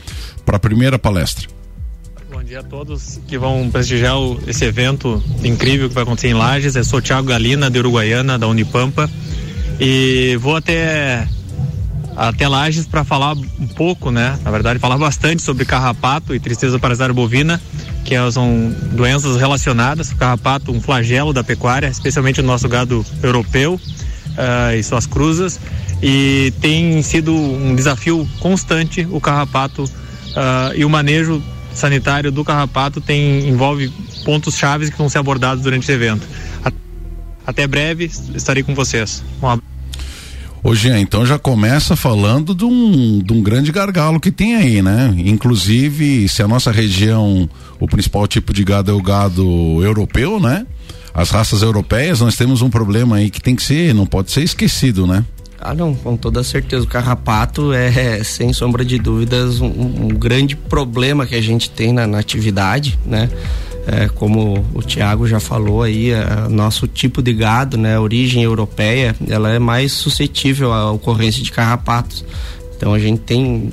para 0.44 0.56
a 0.56 0.60
primeira 0.60 0.98
palestra 0.98 1.57
dia 2.48 2.60
a 2.60 2.62
todos 2.62 3.20
que 3.28 3.36
vão 3.36 3.68
prestigiar 3.70 4.18
o, 4.18 4.40
esse 4.46 4.64
evento 4.64 5.22
incrível 5.44 5.86
que 5.86 5.94
vai 5.94 6.02
acontecer 6.02 6.28
em 6.28 6.32
Lages. 6.34 6.76
Eu 6.76 6.84
sou 6.84 7.02
Thiago 7.02 7.28
Galina, 7.28 7.70
de 7.70 7.78
Uruguaiana, 7.78 8.38
da 8.38 8.48
Unipampa. 8.48 9.08
E 9.78 10.34
vou 10.40 10.56
até 10.56 11.28
até 12.16 12.48
Lages 12.48 12.86
para 12.86 13.04
falar 13.04 13.34
um 13.36 13.66
pouco, 13.66 14.10
né? 14.10 14.38
Na 14.42 14.50
verdade, 14.50 14.78
falar 14.78 14.96
bastante 14.96 15.42
sobre 15.42 15.66
carrapato 15.66 16.34
e 16.34 16.40
tristeza 16.40 16.78
parasitária 16.78 17.12
bovina, 17.12 17.60
que 18.02 18.14
são 18.32 18.74
doenças 18.92 19.36
relacionadas. 19.36 20.10
O 20.10 20.16
carrapato, 20.16 20.72
um 20.72 20.80
flagelo 20.80 21.34
da 21.34 21.44
pecuária, 21.44 21.88
especialmente 21.88 22.40
no 22.40 22.48
nosso 22.48 22.66
gado 22.66 23.04
europeu 23.22 23.74
uh, 23.74 24.74
e 24.74 24.82
suas 24.82 25.04
cruzas. 25.04 25.60
E 26.02 26.50
tem 26.62 27.02
sido 27.02 27.34
um 27.34 27.76
desafio 27.76 28.26
constante 28.40 29.06
o 29.10 29.20
carrapato 29.20 29.84
uh, 29.84 30.74
e 30.74 30.82
o 30.82 30.88
manejo 30.88 31.42
sanitário 31.78 32.30
do 32.30 32.44
carrapato 32.44 33.00
tem 33.00 33.48
envolve 33.48 33.92
pontos 34.24 34.56
chaves 34.56 34.90
que 34.90 34.98
vão 34.98 35.08
ser 35.08 35.18
abordados 35.18 35.62
durante 35.62 35.84
esse 35.84 35.92
evento. 35.92 36.26
Até 37.46 37.66
breve, 37.66 38.10
estarei 38.34 38.62
com 38.62 38.74
vocês. 38.74 39.24
Um 39.42 39.46
abraço. 39.46 39.78
Ô 40.62 40.74
Jean, 40.74 40.98
então 40.98 41.24
já 41.24 41.38
começa 41.38 41.94
falando 41.94 42.54
de 42.54 42.64
um, 42.64 43.20
de 43.20 43.32
um 43.32 43.40
grande 43.40 43.70
gargalo 43.70 44.18
que 44.18 44.30
tem 44.30 44.56
aí, 44.56 44.82
né? 44.82 45.14
Inclusive, 45.16 46.28
se 46.28 46.42
a 46.42 46.48
nossa 46.48 46.70
região, 46.72 47.48
o 47.78 47.86
principal 47.86 48.26
tipo 48.26 48.52
de 48.52 48.64
gado 48.64 48.90
é 48.90 48.94
o 48.94 49.00
gado 49.00 49.42
europeu, 49.82 50.40
né? 50.40 50.66
As 51.14 51.30
raças 51.30 51.62
europeias, 51.62 52.20
nós 52.20 52.36
temos 52.36 52.60
um 52.60 52.68
problema 52.68 53.16
aí 53.16 53.30
que 53.30 53.40
tem 53.40 53.54
que 53.56 53.62
ser, 53.62 53.94
não 53.94 54.04
pode 54.04 54.30
ser 54.30 54.42
esquecido, 54.42 55.06
né? 55.06 55.24
Ah, 55.60 55.74
não, 55.74 55.94
com 55.94 56.16
toda 56.16 56.42
certeza. 56.44 56.84
O 56.84 56.88
carrapato 56.88 57.72
é, 57.72 58.22
sem 58.22 58.52
sombra 58.52 58.84
de 58.84 58.98
dúvidas, 58.98 59.60
um, 59.60 59.66
um 59.66 60.08
grande 60.08 60.54
problema 60.54 61.26
que 61.26 61.34
a 61.34 61.40
gente 61.40 61.68
tem 61.70 61.92
na, 61.92 62.06
na 62.06 62.18
atividade, 62.18 62.98
né? 63.04 63.28
É, 63.86 64.06
como 64.06 64.64
o 64.74 64.82
Tiago 64.82 65.26
já 65.26 65.40
falou 65.40 65.82
aí, 65.82 66.10
é, 66.10 66.46
nosso 66.48 66.86
tipo 66.86 67.22
de 67.22 67.32
gado, 67.32 67.78
né, 67.78 67.96
a 67.96 68.00
origem 68.02 68.42
europeia, 68.42 69.16
ela 69.26 69.50
é 69.50 69.58
mais 69.58 69.92
suscetível 69.92 70.74
à 70.74 70.92
ocorrência 70.92 71.42
de 71.42 71.50
carrapatos. 71.50 72.22
Então 72.76 72.92
a 72.92 72.98
gente 72.98 73.20
tem 73.20 73.72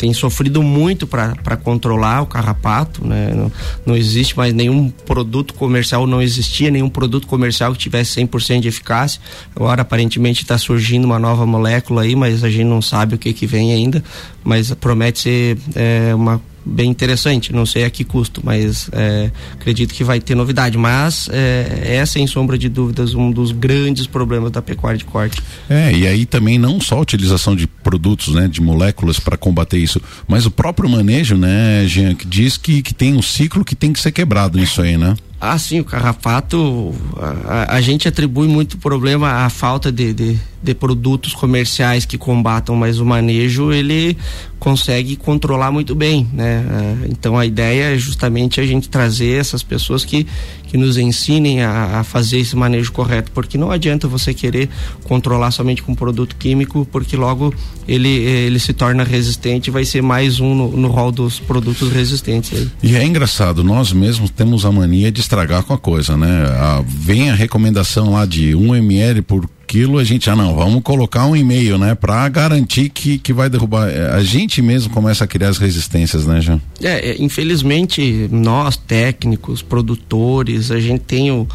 tem 0.00 0.14
sofrido 0.14 0.62
muito 0.62 1.06
para 1.06 1.58
controlar 1.58 2.22
o 2.22 2.26
carrapato, 2.26 3.06
né? 3.06 3.34
Não, 3.34 3.52
não, 3.84 3.94
existe 3.94 4.34
mais 4.34 4.54
nenhum 4.54 4.88
produto 4.88 5.52
comercial, 5.52 6.06
não 6.06 6.22
existia 6.22 6.70
nenhum 6.70 6.88
produto 6.88 7.26
comercial 7.26 7.70
que 7.74 7.78
tivesse 7.78 8.18
100% 8.18 8.60
de 8.60 8.68
eficácia. 8.68 9.20
Agora 9.54 9.82
aparentemente 9.82 10.40
está 10.40 10.56
surgindo 10.56 11.04
uma 11.04 11.18
nova 11.18 11.44
molécula 11.44 12.00
aí, 12.00 12.16
mas 12.16 12.42
a 12.42 12.48
gente 12.48 12.64
não 12.64 12.80
sabe 12.80 13.14
o 13.14 13.18
que 13.18 13.34
que 13.34 13.46
vem 13.46 13.74
ainda, 13.74 14.02
mas 14.42 14.72
promete 14.72 15.18
ser 15.18 15.58
é, 15.74 16.14
uma 16.14 16.40
bem 16.64 16.90
interessante. 16.90 17.52
Não 17.52 17.64
sei 17.66 17.84
a 17.84 17.90
que 17.90 18.04
custo, 18.04 18.40
mas 18.44 18.88
é, 18.92 19.30
acredito 19.52 19.94
que 19.94 20.04
vai 20.04 20.20
ter 20.20 20.34
novidade. 20.34 20.76
Mas 20.76 21.28
é, 21.32 21.96
é, 21.96 22.06
sem 22.06 22.26
sombra 22.26 22.58
de 22.58 22.68
dúvidas, 22.68 23.14
um 23.14 23.30
dos 23.30 23.52
grandes 23.52 24.06
problemas 24.06 24.50
da 24.50 24.62
pecuária 24.62 24.98
de 24.98 25.04
corte. 25.04 25.42
É, 25.68 25.92
e 25.92 26.06
aí 26.06 26.26
também 26.26 26.58
não 26.58 26.80
só 26.80 26.96
a 26.96 27.00
utilização 27.00 27.54
de 27.56 27.66
produtos, 27.66 28.34
né, 28.34 28.48
de 28.48 28.60
moléculas 28.60 29.18
para 29.18 29.36
combater 29.36 29.78
isso, 29.78 30.00
mas 30.28 30.46
o 30.46 30.50
próprio 30.50 30.88
manejo, 30.88 31.36
né, 31.36 31.84
Jean, 31.86 32.14
que 32.14 32.26
diz 32.26 32.56
que, 32.56 32.82
que 32.82 32.94
tem 32.94 33.14
um 33.14 33.22
ciclo 33.22 33.64
que 33.64 33.74
tem 33.74 33.92
que 33.92 34.00
ser 34.00 34.12
quebrado 34.12 34.58
nisso 34.58 34.82
aí, 34.82 34.96
né? 34.96 35.14
Ah, 35.40 35.58
sim, 35.58 35.80
o 35.80 35.84
carrapato, 35.84 36.94
a, 37.46 37.76
a 37.76 37.80
gente 37.80 38.06
atribui 38.06 38.46
muito 38.46 38.76
problema 38.76 39.46
à 39.46 39.48
falta 39.48 39.90
de, 39.90 40.12
de, 40.12 40.38
de, 40.62 40.74
produtos 40.74 41.32
comerciais 41.32 42.04
que 42.04 42.18
combatam, 42.18 42.76
mas 42.76 42.98
o 42.98 43.06
manejo 43.06 43.72
ele 43.72 44.18
consegue 44.58 45.16
controlar 45.16 45.72
muito 45.72 45.94
bem, 45.94 46.28
né? 46.30 46.62
Ah, 46.68 47.06
então 47.08 47.38
a 47.38 47.46
ideia 47.46 47.94
é 47.94 47.96
justamente 47.96 48.60
a 48.60 48.66
gente 48.66 48.90
trazer 48.90 49.40
essas 49.40 49.62
pessoas 49.62 50.04
que, 50.04 50.26
que 50.70 50.78
nos 50.78 50.96
ensinem 50.96 51.64
a, 51.64 51.98
a 51.98 52.04
fazer 52.04 52.38
esse 52.38 52.54
manejo 52.54 52.92
correto, 52.92 53.32
porque 53.32 53.58
não 53.58 53.72
adianta 53.72 54.06
você 54.06 54.32
querer 54.32 54.68
controlar 55.02 55.50
somente 55.50 55.82
com 55.82 55.96
produto 55.96 56.36
químico, 56.36 56.86
porque 56.92 57.16
logo 57.16 57.52
ele, 57.88 58.08
ele 58.08 58.60
se 58.60 58.72
torna 58.72 59.02
resistente 59.02 59.68
e 59.68 59.72
vai 59.72 59.84
ser 59.84 60.00
mais 60.00 60.38
um 60.38 60.54
no, 60.54 60.86
rol 60.86 61.10
dos 61.10 61.40
produtos 61.40 61.90
resistentes. 61.90 62.56
Aí. 62.56 62.70
E 62.84 62.94
é 62.94 63.04
engraçado, 63.04 63.64
nós 63.64 63.92
mesmos 63.92 64.30
temos 64.30 64.64
a 64.64 64.70
mania 64.70 65.10
de 65.10 65.20
estragar 65.20 65.64
com 65.64 65.74
a 65.74 65.78
coisa, 65.78 66.16
né? 66.16 66.44
A, 66.46 66.84
vem 66.86 67.30
a 67.30 67.34
recomendação 67.34 68.12
lá 68.12 68.24
de 68.24 68.54
1 68.54 68.76
ml 68.76 69.22
por 69.22 69.48
quilo, 69.70 69.98
a 69.98 70.04
gente, 70.04 70.28
ah 70.28 70.34
não, 70.34 70.56
vamos 70.56 70.82
colocar 70.82 71.26
um 71.26 71.36
e-mail, 71.36 71.78
né? 71.78 71.94
Para 71.94 72.28
garantir 72.28 72.88
que, 72.88 73.18
que 73.18 73.32
vai 73.32 73.48
derrubar. 73.48 73.88
É, 73.88 74.10
a 74.10 74.20
gente 74.20 74.60
mesmo 74.60 74.92
começa 74.92 75.22
a 75.22 75.28
criar 75.28 75.48
as 75.48 75.58
resistências, 75.58 76.26
né, 76.26 76.40
Jean? 76.40 76.60
É, 76.82 77.10
é 77.10 77.22
infelizmente, 77.22 78.28
nós 78.32 78.76
técnicos, 78.76 79.62
produtores, 79.62 80.72
a 80.72 80.80
gente 80.80 81.02
tem 81.02 81.30
o, 81.30 81.46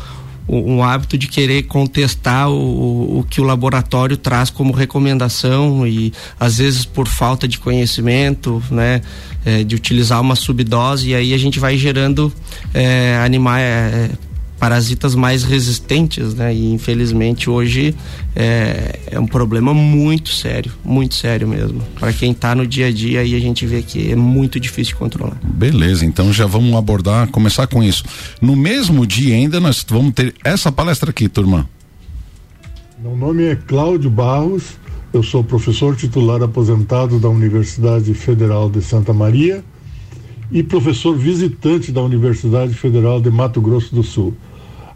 um 0.48 0.82
hábito 0.82 1.18
de 1.18 1.28
querer 1.28 1.64
contestar 1.64 2.50
o, 2.50 3.20
o 3.20 3.24
que 3.30 3.42
o 3.42 3.44
laboratório 3.44 4.16
traz 4.16 4.50
como 4.50 4.72
recomendação 4.72 5.86
e 5.86 6.14
às 6.40 6.60
vezes 6.60 6.86
por 6.86 7.10
falta 7.10 7.46
de 7.46 7.60
conhecimento, 7.60 8.64
né, 8.72 9.02
é, 9.44 9.62
de 9.62 9.76
utilizar 9.76 10.22
uma 10.22 10.38
subdose 10.38 11.10
e 11.10 11.16
aí 11.16 11.34
a 11.34 11.38
gente 11.38 11.60
vai 11.60 11.78
gerando 11.78 12.32
é, 12.74 13.20
animais 13.22 13.62
é, 13.62 14.10
parasitas 14.60 15.16
mais 15.16 15.44
resistentes, 15.44 16.34
né? 16.34 16.54
E 16.54 16.72
infelizmente 16.72 17.50
hoje 17.50 17.96
é, 18.36 19.00
é 19.12 19.20
um 19.20 19.28
problema 19.28 19.74
muito 19.74 20.30
sério, 20.30 20.72
muito 20.84 21.16
sério 21.16 21.48
mesmo. 21.48 21.82
Para 22.00 22.14
quem 22.14 22.32
está 22.32 22.56
no 22.56 22.66
dia 22.66 22.88
a 22.88 22.92
dia 22.92 23.22
aí 23.22 23.36
a 23.36 23.40
gente 23.40 23.66
vê 23.66 23.82
que 23.82 24.12
é 24.12 24.16
muito 24.16 24.60
difícil 24.60 24.94
de 24.94 25.00
controlar. 25.00 25.38
Beleza, 25.44 26.06
então 26.06 26.32
já 26.32 26.46
vamos 26.46 26.74
abordar, 26.76 27.28
começar 27.30 27.68
com 27.68 27.84
isso. 27.84 28.04
No 28.42 28.56
mesmo 28.56 29.06
dia 29.06 29.36
ainda 29.36 29.60
nós 29.60 29.86
vamos 29.88 30.14
ter 30.14 30.34
essa 30.44 30.72
palestra 30.72 31.10
aqui, 31.10 31.28
turma. 31.28 31.70
Meu 33.00 33.16
nome 33.16 33.44
é 33.44 33.56
Cláudio 33.56 34.10
Barros, 34.10 34.64
eu 35.14 35.22
sou 35.22 35.44
professor 35.44 35.96
titular 35.96 36.42
aposentado 36.42 37.20
da 37.20 37.30
Universidade 37.30 38.14
Federal 38.14 38.70
de 38.70 38.82
Santa 38.82 39.14
Maria 39.14 39.64
e 40.52 40.62
professor 40.62 41.18
visitante 41.18 41.92
da 41.92 42.02
Universidade 42.02 42.74
Federal 42.74 43.20
de 43.20 43.30
Mato 43.30 43.60
Grosso 43.62 43.94
do 43.94 44.04
Sul. 44.04 44.34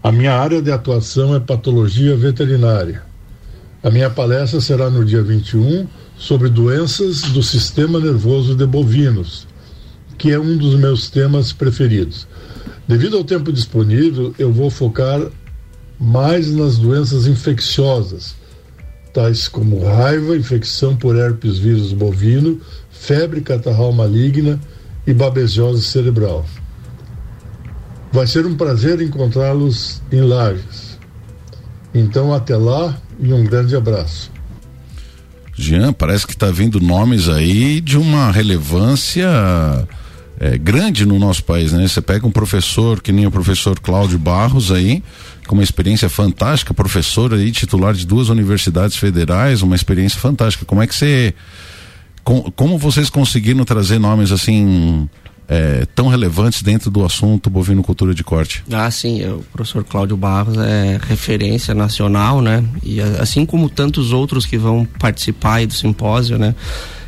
A 0.01 0.11
minha 0.11 0.33
área 0.33 0.61
de 0.61 0.71
atuação 0.71 1.35
é 1.35 1.39
patologia 1.39 2.15
veterinária. 2.15 3.03
A 3.83 3.89
minha 3.89 4.09
palestra 4.09 4.61
será 4.61 4.89
no 4.89 5.03
dia 5.03 5.21
21 5.21 5.87
sobre 6.17 6.49
doenças 6.49 7.21
do 7.21 7.41
sistema 7.41 7.99
nervoso 7.99 8.55
de 8.55 8.65
bovinos, 8.65 9.47
que 10.17 10.31
é 10.31 10.39
um 10.39 10.57
dos 10.57 10.75
meus 10.75 11.09
temas 11.09 11.51
preferidos. 11.51 12.27
Devido 12.87 13.17
ao 13.17 13.23
tempo 13.23 13.51
disponível, 13.51 14.33
eu 14.37 14.51
vou 14.51 14.69
focar 14.69 15.21
mais 15.99 16.53
nas 16.53 16.77
doenças 16.77 17.27
infecciosas, 17.27 18.35
tais 19.13 19.47
como 19.47 19.83
raiva, 19.83 20.37
infecção 20.37 20.95
por 20.95 21.15
herpes 21.15 21.57
vírus 21.57 21.93
bovino, 21.93 22.59
febre 22.89 23.41
catarral 23.41 23.91
maligna 23.91 24.59
e 25.09 25.13
babesiose 25.13 25.83
cerebral. 25.83 26.45
Vai 28.11 28.27
ser 28.27 28.45
um 28.45 28.55
prazer 28.55 29.01
encontrá-los 29.01 30.03
em 30.11 30.21
Lages. 30.21 30.99
Então, 31.95 32.31
até 32.31 32.55
lá 32.55 32.95
e 33.19 33.33
um 33.33 33.43
grande 33.43 33.75
abraço. 33.75 34.31
Jean, 35.55 35.91
parece 35.91 36.27
que 36.27 36.33
está 36.33 36.51
vindo 36.51 36.79
nomes 36.79 37.27
aí 37.27 37.81
de 37.81 37.97
uma 37.97 38.31
relevância 38.31 39.27
é, 40.39 40.59
grande 40.59 41.07
no 41.07 41.17
nosso 41.17 41.43
país, 41.43 41.73
né? 41.73 41.87
Você 41.87 42.01
pega 42.01 42.27
um 42.27 42.31
professor 42.31 43.01
que 43.01 43.11
nem 43.11 43.25
o 43.25 43.31
professor 43.31 43.79
Cláudio 43.79 44.19
Barros 44.19 44.71
aí, 44.71 45.03
com 45.47 45.55
uma 45.55 45.63
experiência 45.63 46.07
fantástica, 46.07 46.71
professor 46.71 47.33
aí, 47.33 47.51
titular 47.51 47.95
de 47.95 48.05
duas 48.05 48.29
universidades 48.29 48.95
federais, 48.95 49.63
uma 49.63 49.75
experiência 49.75 50.19
fantástica. 50.19 50.65
Como 50.65 50.83
é 50.83 50.87
que 50.87 50.95
você 50.95 51.33
com, 52.29 52.51
como 52.51 52.77
vocês 52.77 53.09
conseguiram 53.09 53.65
trazer 53.65 53.97
nomes 53.97 54.31
assim 54.31 55.09
é, 55.47 55.87
tão 55.95 56.09
relevantes 56.09 56.61
dentro 56.61 56.91
do 56.91 57.03
assunto 57.03 57.49
bovinocultura 57.49 58.13
de 58.13 58.23
corte? 58.23 58.63
Ah, 58.71 58.91
sim, 58.91 59.27
o 59.27 59.43
professor 59.51 59.83
Cláudio 59.83 60.15
Barros 60.15 60.55
é 60.59 60.99
referência 61.07 61.73
nacional, 61.73 62.39
né? 62.39 62.63
E 62.83 63.01
assim 63.01 63.47
como 63.47 63.67
tantos 63.67 64.13
outros 64.13 64.45
que 64.45 64.59
vão 64.59 64.85
participar 64.99 65.65
do 65.65 65.73
simpósio, 65.73 66.37
né? 66.37 66.53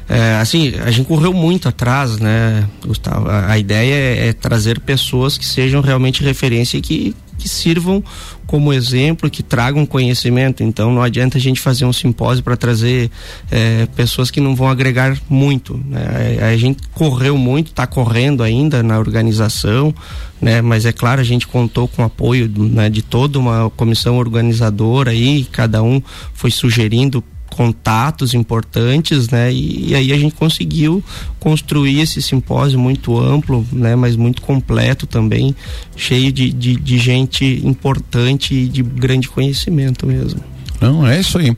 É, 0.10 0.38
assim, 0.42 0.74
a 0.84 0.90
gente 0.90 1.06
correu 1.06 1.32
muito 1.32 1.70
atrás, 1.70 2.18
né, 2.18 2.68
Gustavo? 2.84 3.30
A, 3.30 3.52
a 3.52 3.60
ideia 3.60 3.94
é, 3.94 4.30
é, 4.30 4.34
trazer 4.34 4.80
pessoas 4.80 5.38
que 5.38 5.46
sejam 5.46 5.82
realmente 5.82 6.24
referência 6.24 6.80
e 6.80 6.82
que, 6.82 7.16
que 7.38 7.48
sirvam 7.48 8.04
como 8.52 8.74
exemplo, 8.74 9.30
que 9.30 9.42
tragam 9.42 9.86
conhecimento. 9.86 10.62
Então, 10.62 10.94
não 10.94 11.02
adianta 11.02 11.38
a 11.38 11.42
gente 11.42 11.62
fazer 11.62 11.86
um 11.86 11.94
simpósio 11.94 12.44
para 12.44 12.58
trazer 12.58 13.10
é, 13.50 13.86
pessoas 13.96 14.30
que 14.30 14.42
não 14.42 14.58
vão 14.58 14.68
agregar 14.68 15.18
muito. 15.30 15.80
Né? 15.88 16.38
A, 16.42 16.48
a 16.48 16.58
gente 16.58 16.86
correu 16.94 17.38
muito, 17.38 17.68
está 17.68 17.88
correndo 17.88 18.44
ainda 18.44 18.84
na 18.84 19.00
organização, 19.00 19.96
né? 20.42 20.62
Mas 20.62 20.86
é 20.86 20.92
claro, 20.92 21.22
a 21.22 21.24
gente 21.24 21.48
contou 21.48 21.88
com 21.88 22.02
o 22.02 22.06
apoio 22.06 22.52
né, 22.54 22.90
de 22.90 23.02
toda 23.02 23.40
uma 23.40 23.70
comissão 23.70 24.18
organizadora 24.18 25.12
aí, 25.12 25.48
cada 25.50 25.82
um 25.82 26.02
foi 26.34 26.52
sugerindo 26.52 27.24
contatos 27.56 28.34
importantes, 28.34 29.30
né? 29.30 29.52
E, 29.52 29.90
e, 29.90 29.96
aí 29.96 30.12
a 30.12 30.18
gente 30.18 30.34
conseguiu 30.36 31.04
construir 31.40 32.00
esse 32.00 32.22
simpósio 32.22 32.80
muito 32.80 33.20
amplo, 33.20 33.66
né? 33.72 33.96
Mas 33.96 34.16
muito 34.16 34.42
completo 34.42 35.06
também, 35.06 35.56
cheio 35.96 36.32
de, 36.32 36.52
de, 36.52 36.76
de 36.76 36.98
gente 36.98 37.62
importante 37.64 38.56
e 38.56 38.68
de 38.68 38.82
grande 38.82 39.30
conhecimento 39.30 40.08
mesmo. 40.08 40.42
Não, 40.80 41.06
é 41.06 41.20
isso 41.20 41.38
aí. 41.38 41.56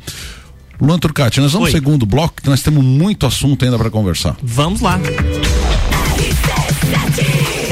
Luan 0.81 0.99
Turcati, 0.99 1.39
nós 1.39 1.53
vamos 1.53 1.67
Oi. 1.67 1.71
segundo 1.71 2.05
bloco, 2.05 2.41
que 2.41 2.49
nós 2.49 2.61
temos 2.61 2.83
muito 2.83 3.25
assunto 3.25 3.63
ainda 3.63 3.77
para 3.77 3.89
conversar. 3.89 4.35
Vamos 4.41 4.81
lá. 4.81 4.99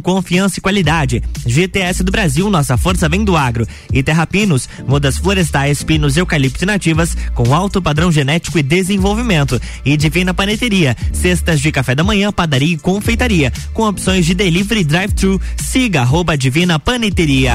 confiança 0.00 0.58
e 0.58 0.62
qualidade. 0.62 1.22
GTS 1.46 2.02
do 2.02 2.12
Brasil, 2.12 2.48
nossa 2.50 2.76
força 2.76 3.08
vem 3.08 3.24
do 3.24 3.36
agro. 3.36 3.66
E 3.92 4.02
Terrapinos, 4.02 4.68
mudas 4.86 5.18
florestais, 5.18 5.82
pinos 5.82 6.16
eucalipto 6.16 6.66
nativas 6.66 7.16
com 7.34 7.54
alto 7.54 7.80
padrão 7.80 8.10
genético 8.10 8.58
e 8.58 8.62
desenvolvimento. 8.62 9.60
E 9.84 9.96
Divina 9.96 10.34
Paneteria, 10.34 10.96
cestas 11.12 11.60
de 11.60 11.70
café 11.72 11.94
da 11.94 12.04
manhã, 12.04 12.32
padaria 12.32 12.74
e 12.74 12.78
confeitaria, 12.78 13.52
com 13.72 13.84
opções 13.84 14.26
de 14.26 14.34
delivery 14.34 14.84
drive-thru. 14.84 15.40
Siga 15.56 16.02
arroba 16.02 16.36
Divina 16.36 16.78
Paneteria. 16.78 17.54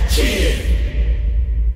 Cheers. 0.11 0.70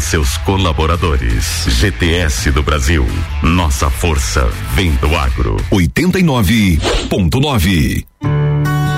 seus 0.00 0.36
colaboradores. 0.38 1.66
GTS 1.68 2.50
do 2.50 2.62
Brasil. 2.62 3.06
Nossa 3.42 3.90
força 3.90 4.50
vem 4.74 4.92
do 4.96 5.14
agro. 5.16 5.56
89.9 5.70 6.80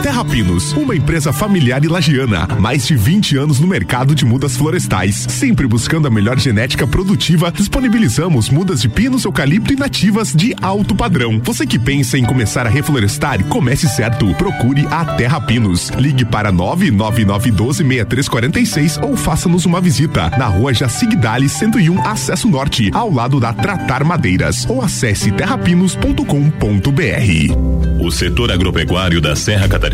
Terra 0.05 0.23
Pinos, 0.23 0.75
uma 0.75 0.95
empresa 0.95 1.33
familiar 1.33 1.83
e 1.83 1.89
lagiana, 1.89 2.47
mais 2.61 2.87
de 2.87 2.95
20 2.95 3.39
anos 3.39 3.59
no 3.59 3.67
mercado 3.67 4.15
de 4.15 4.27
mudas 4.27 4.55
florestais, 4.55 5.27
sempre 5.31 5.67
buscando 5.67 6.07
a 6.07 6.11
melhor 6.11 6.39
genética 6.39 6.87
produtiva, 6.87 7.51
disponibilizamos 7.51 8.51
mudas 8.51 8.83
de 8.83 8.89
pinos, 8.91 9.25
eucalipto 9.25 9.73
e 9.73 9.77
nativas 9.77 10.35
de 10.35 10.55
alto 10.61 10.95
padrão. 10.95 11.41
Você 11.43 11.67
que 11.67 11.79
pensa 11.79 12.19
em 12.19 12.25
começar 12.27 12.67
a 12.67 12.69
reflorestar, 12.69 13.43
comece 13.45 13.89
certo. 13.89 14.27
Procure 14.35 14.87
a 14.91 15.07
Terra 15.07 15.41
Pinos. 15.41 15.89
Ligue 15.97 16.27
para 16.27 16.53
999126346 16.53 19.03
ou 19.03 19.17
faça-nos 19.17 19.65
uma 19.65 19.81
visita 19.81 20.29
na 20.37 20.49
rua 20.49 20.75
Jacigdale 20.75 21.49
101, 21.49 22.07
acesso 22.07 22.47
norte, 22.47 22.91
ao 22.93 23.11
lado 23.11 23.41
da 23.41 23.55
Tratar 23.55 24.05
Madeiras, 24.05 24.67
ou 24.69 24.83
acesse 24.83 25.33
terrapinos.com.br. 25.33 28.05
O 28.05 28.11
setor 28.11 28.53
agropecuário 28.53 29.19
da 29.19 29.35
Serra 29.35 29.67
Catarina 29.67 29.94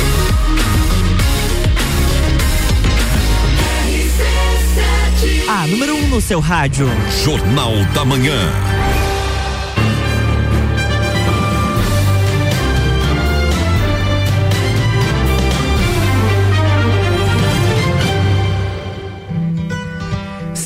No 6.11 6.19
seu 6.19 6.41
rádio. 6.41 6.87
Jornal 7.23 7.71
da 7.93 8.03
Manhã. 8.03 8.80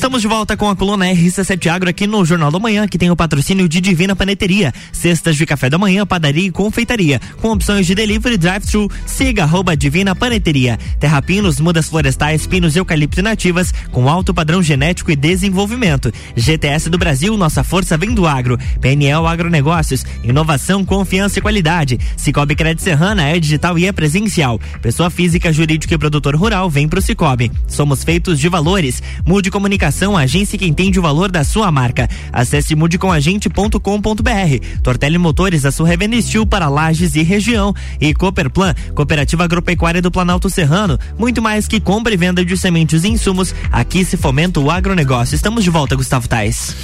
Estamos 0.06 0.22
de 0.22 0.28
volta 0.28 0.56
com 0.56 0.70
a 0.70 0.76
coluna 0.76 1.04
RC7 1.06 1.66
Agro 1.66 1.90
aqui 1.90 2.06
no 2.06 2.24
Jornal 2.24 2.52
da 2.52 2.60
Manhã, 2.60 2.86
que 2.86 2.96
tem 2.96 3.10
o 3.10 3.16
patrocínio 3.16 3.68
de 3.68 3.80
Divina 3.80 4.14
Paneteria, 4.14 4.72
cestas 4.92 5.34
de 5.34 5.44
café 5.44 5.68
da 5.68 5.78
manhã, 5.78 6.06
padaria 6.06 6.46
e 6.46 6.50
confeitaria, 6.52 7.20
com 7.42 7.50
opções 7.50 7.88
de 7.88 7.92
delivery 7.92 8.36
drive-thru. 8.36 8.88
Siga 9.04 9.42
arroba 9.42 9.76
Divina 9.76 10.14
Paneteria. 10.14 10.78
Terra 11.00 11.20
Pinos, 11.20 11.58
mudas 11.58 11.88
florestais, 11.88 12.46
pinos 12.46 12.76
eucalipto 12.76 13.20
nativas, 13.20 13.74
com 13.90 14.08
alto 14.08 14.32
padrão 14.32 14.62
genético 14.62 15.10
e 15.10 15.16
desenvolvimento. 15.16 16.12
GTS 16.36 16.88
do 16.88 16.98
Brasil, 16.98 17.36
nossa 17.36 17.64
força 17.64 17.98
vem 17.98 18.14
do 18.14 18.28
agro. 18.28 18.56
PNL 18.80 19.26
Agronegócios, 19.26 20.06
inovação, 20.22 20.84
confiança 20.84 21.40
e 21.40 21.42
qualidade. 21.42 21.98
Cicobi 22.16 22.54
Crédito 22.54 22.84
Serrana 22.84 23.24
é 23.24 23.40
digital 23.40 23.76
e 23.76 23.86
é 23.86 23.90
presencial. 23.90 24.60
Pessoa 24.80 25.10
física, 25.10 25.52
jurídica 25.52 25.96
e 25.96 25.98
produtor 25.98 26.36
rural 26.36 26.70
vem 26.70 26.86
pro 26.86 27.02
Cicobi. 27.02 27.50
Somos 27.66 28.04
feitos 28.04 28.38
de 28.38 28.48
valores. 28.48 29.02
Mude 29.26 29.50
comunicação 29.50 29.95
Comunicação, 29.96 30.16
agência 30.16 30.58
que 30.58 30.66
entende 30.66 30.98
o 30.98 31.02
valor 31.02 31.30
da 31.30 31.42
sua 31.42 31.72
marca. 31.72 32.08
Acesse 32.30 32.74
mudecomagente.com.br. 32.74 34.80
Tortelli 34.82 35.16
Motores, 35.16 35.64
a 35.64 35.72
sua 35.72 35.88
revenda 35.88 36.16
Estil 36.16 36.46
para 36.46 36.68
Lages 36.68 37.16
e 37.16 37.22
região. 37.22 37.74
E 37.98 38.12
Cooperplan, 38.12 38.74
Cooperativa 38.94 39.44
Agropecuária 39.44 40.02
do 40.02 40.10
Planalto 40.10 40.50
Serrano. 40.50 40.98
Muito 41.18 41.40
mais 41.40 41.66
que 41.66 41.80
compra 41.80 42.12
e 42.12 42.16
venda 42.16 42.44
de 42.44 42.56
sementes 42.58 43.04
e 43.04 43.08
insumos. 43.08 43.54
Aqui 43.72 44.04
se 44.04 44.18
fomenta 44.18 44.60
o 44.60 44.70
agronegócio. 44.70 45.34
Estamos 45.34 45.64
de 45.64 45.70
volta, 45.70 45.96
Gustavo 45.96 46.28
Tais. 46.28 46.76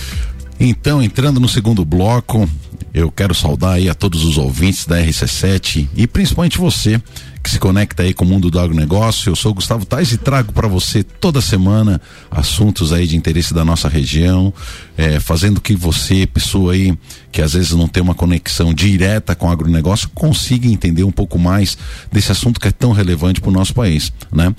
Então, 0.58 1.02
entrando 1.02 1.38
no 1.38 1.48
segundo 1.48 1.84
bloco, 1.84 2.48
eu 2.94 3.10
quero 3.10 3.34
saudar 3.34 3.74
aí 3.74 3.88
a 3.88 3.94
todos 3.94 4.24
os 4.24 4.36
ouvintes 4.36 4.84
da 4.84 5.00
RC7 5.00 5.88
e 5.96 6.06
principalmente 6.06 6.58
você 6.58 7.00
que 7.42 7.50
se 7.50 7.58
conecta 7.58 8.04
aí 8.04 8.14
com 8.14 8.24
o 8.24 8.28
mundo 8.28 8.50
do 8.50 8.60
agronegócio. 8.60 9.30
Eu 9.30 9.34
sou 9.34 9.52
Gustavo 9.52 9.84
Tais 9.84 10.12
e 10.12 10.18
trago 10.18 10.52
para 10.52 10.68
você 10.68 11.02
toda 11.02 11.40
semana 11.40 12.00
assuntos 12.30 12.92
aí 12.92 13.06
de 13.06 13.16
interesse 13.16 13.52
da 13.52 13.64
nossa 13.64 13.88
região, 13.88 14.54
é, 14.96 15.18
fazendo 15.18 15.60
que 15.60 15.74
você, 15.74 16.26
pessoa 16.26 16.74
aí 16.74 16.96
que 17.32 17.42
às 17.42 17.54
vezes 17.54 17.72
não 17.72 17.88
tem 17.88 18.02
uma 18.02 18.14
conexão 18.14 18.72
direta 18.72 19.34
com 19.34 19.48
o 19.48 19.50
agronegócio, 19.50 20.08
consiga 20.14 20.68
entender 20.68 21.02
um 21.02 21.10
pouco 21.10 21.38
mais 21.38 21.76
desse 22.12 22.30
assunto 22.30 22.60
que 22.60 22.68
é 22.68 22.72
tão 22.72 22.92
relevante 22.92 23.40
para 23.40 23.50
o 23.50 23.52
nosso 23.52 23.74
país, 23.74 24.12
né? 24.30 24.54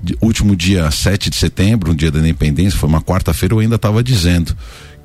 De, 0.00 0.16
último 0.20 0.54
dia 0.54 0.90
7 0.90 1.30
de 1.30 1.36
setembro, 1.36 1.90
um 1.90 1.94
dia 1.94 2.10
da 2.10 2.20
independência, 2.20 2.78
foi 2.78 2.88
uma 2.88 3.00
quarta-feira, 3.00 3.54
eu 3.54 3.60
ainda 3.60 3.76
estava 3.76 4.02
dizendo 4.04 4.54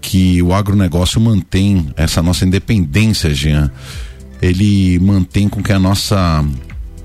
que 0.04 0.42
o 0.44 0.54
agronegócio 0.54 1.20
mantém 1.20 1.88
essa 1.96 2.22
nossa 2.22 2.46
independência, 2.46 3.34
Jean. 3.34 3.72
Ele 4.42 5.00
mantém 5.00 5.48
com 5.48 5.63
que 5.63 5.72
a 5.72 5.80
nossa 5.80 6.46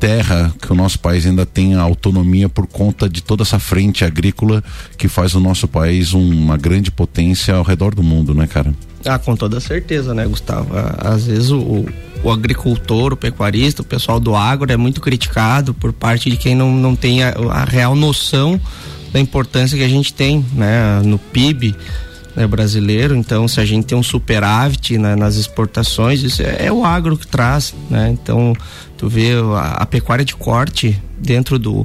terra, 0.01 0.53
que 0.61 0.71
o 0.73 0.75
nosso 0.75 0.99
país 0.99 1.25
ainda 1.25 1.47
tenha 1.47 1.79
autonomia 1.79 2.49
por 2.49 2.67
conta 2.67 3.09
de 3.09 3.23
toda 3.23 3.45
essa 3.45 3.59
frente 3.59 4.05
agrícola 4.05 4.63
que 4.97 5.07
faz 5.07 5.35
o 5.35 5.41
nosso 5.41 5.69
país 5.69 6.13
uma 6.13 6.57
grande 6.57 6.91
potência 6.91 7.55
ao 7.55 7.63
redor 7.63 7.95
do 7.95 8.03
mundo, 8.03 8.35
né, 8.35 8.49
cara? 8.49 8.75
Ah, 9.05 9.19
com 9.19 9.37
toda 9.37 9.61
certeza, 9.61 10.13
né, 10.13 10.27
Gustavo? 10.27 10.71
Às 10.99 11.27
vezes 11.27 11.51
o, 11.51 11.87
o 12.23 12.31
agricultor, 12.31 13.13
o 13.13 13.17
pecuarista, 13.17 13.83
o 13.83 13.85
pessoal 13.85 14.19
do 14.19 14.35
agro 14.35 14.73
é 14.73 14.77
muito 14.77 15.01
criticado 15.01 15.73
por 15.73 15.93
parte 15.93 16.29
de 16.29 16.37
quem 16.37 16.55
não, 16.57 16.73
não 16.73 16.97
tem 16.97 17.23
a, 17.23 17.31
a 17.53 17.65
real 17.65 17.95
noção 17.95 18.61
da 19.13 19.21
importância 19.21 19.79
que 19.79 19.85
a 19.85 19.89
gente 19.89 20.13
tem, 20.13 20.45
né, 20.53 21.01
no 21.05 21.17
PIB 21.19 21.77
né, 22.39 22.47
brasileiro. 22.47 23.17
Então, 23.17 23.49
se 23.49 23.61
a 23.61 23.65
gente 23.65 23.87
tem 23.87 23.99
um 23.99 24.03
superávit 24.03 24.97
né, 24.97 25.17
nas 25.17 25.35
exportações, 25.35 26.23
isso 26.23 26.41
é, 26.41 26.67
é, 26.67 26.73
o 26.73 26.85
agro 26.85 27.17
que 27.17 27.27
traz, 27.27 27.75
né? 27.91 28.11
Então, 28.11 28.55
tu 28.97 29.09
vê 29.09 29.33
a, 29.57 29.83
a 29.83 29.87
pecuária 29.87 30.25
de 30.25 30.37
corte 30.37 31.03
dentro 31.19 31.59
do 31.59 31.85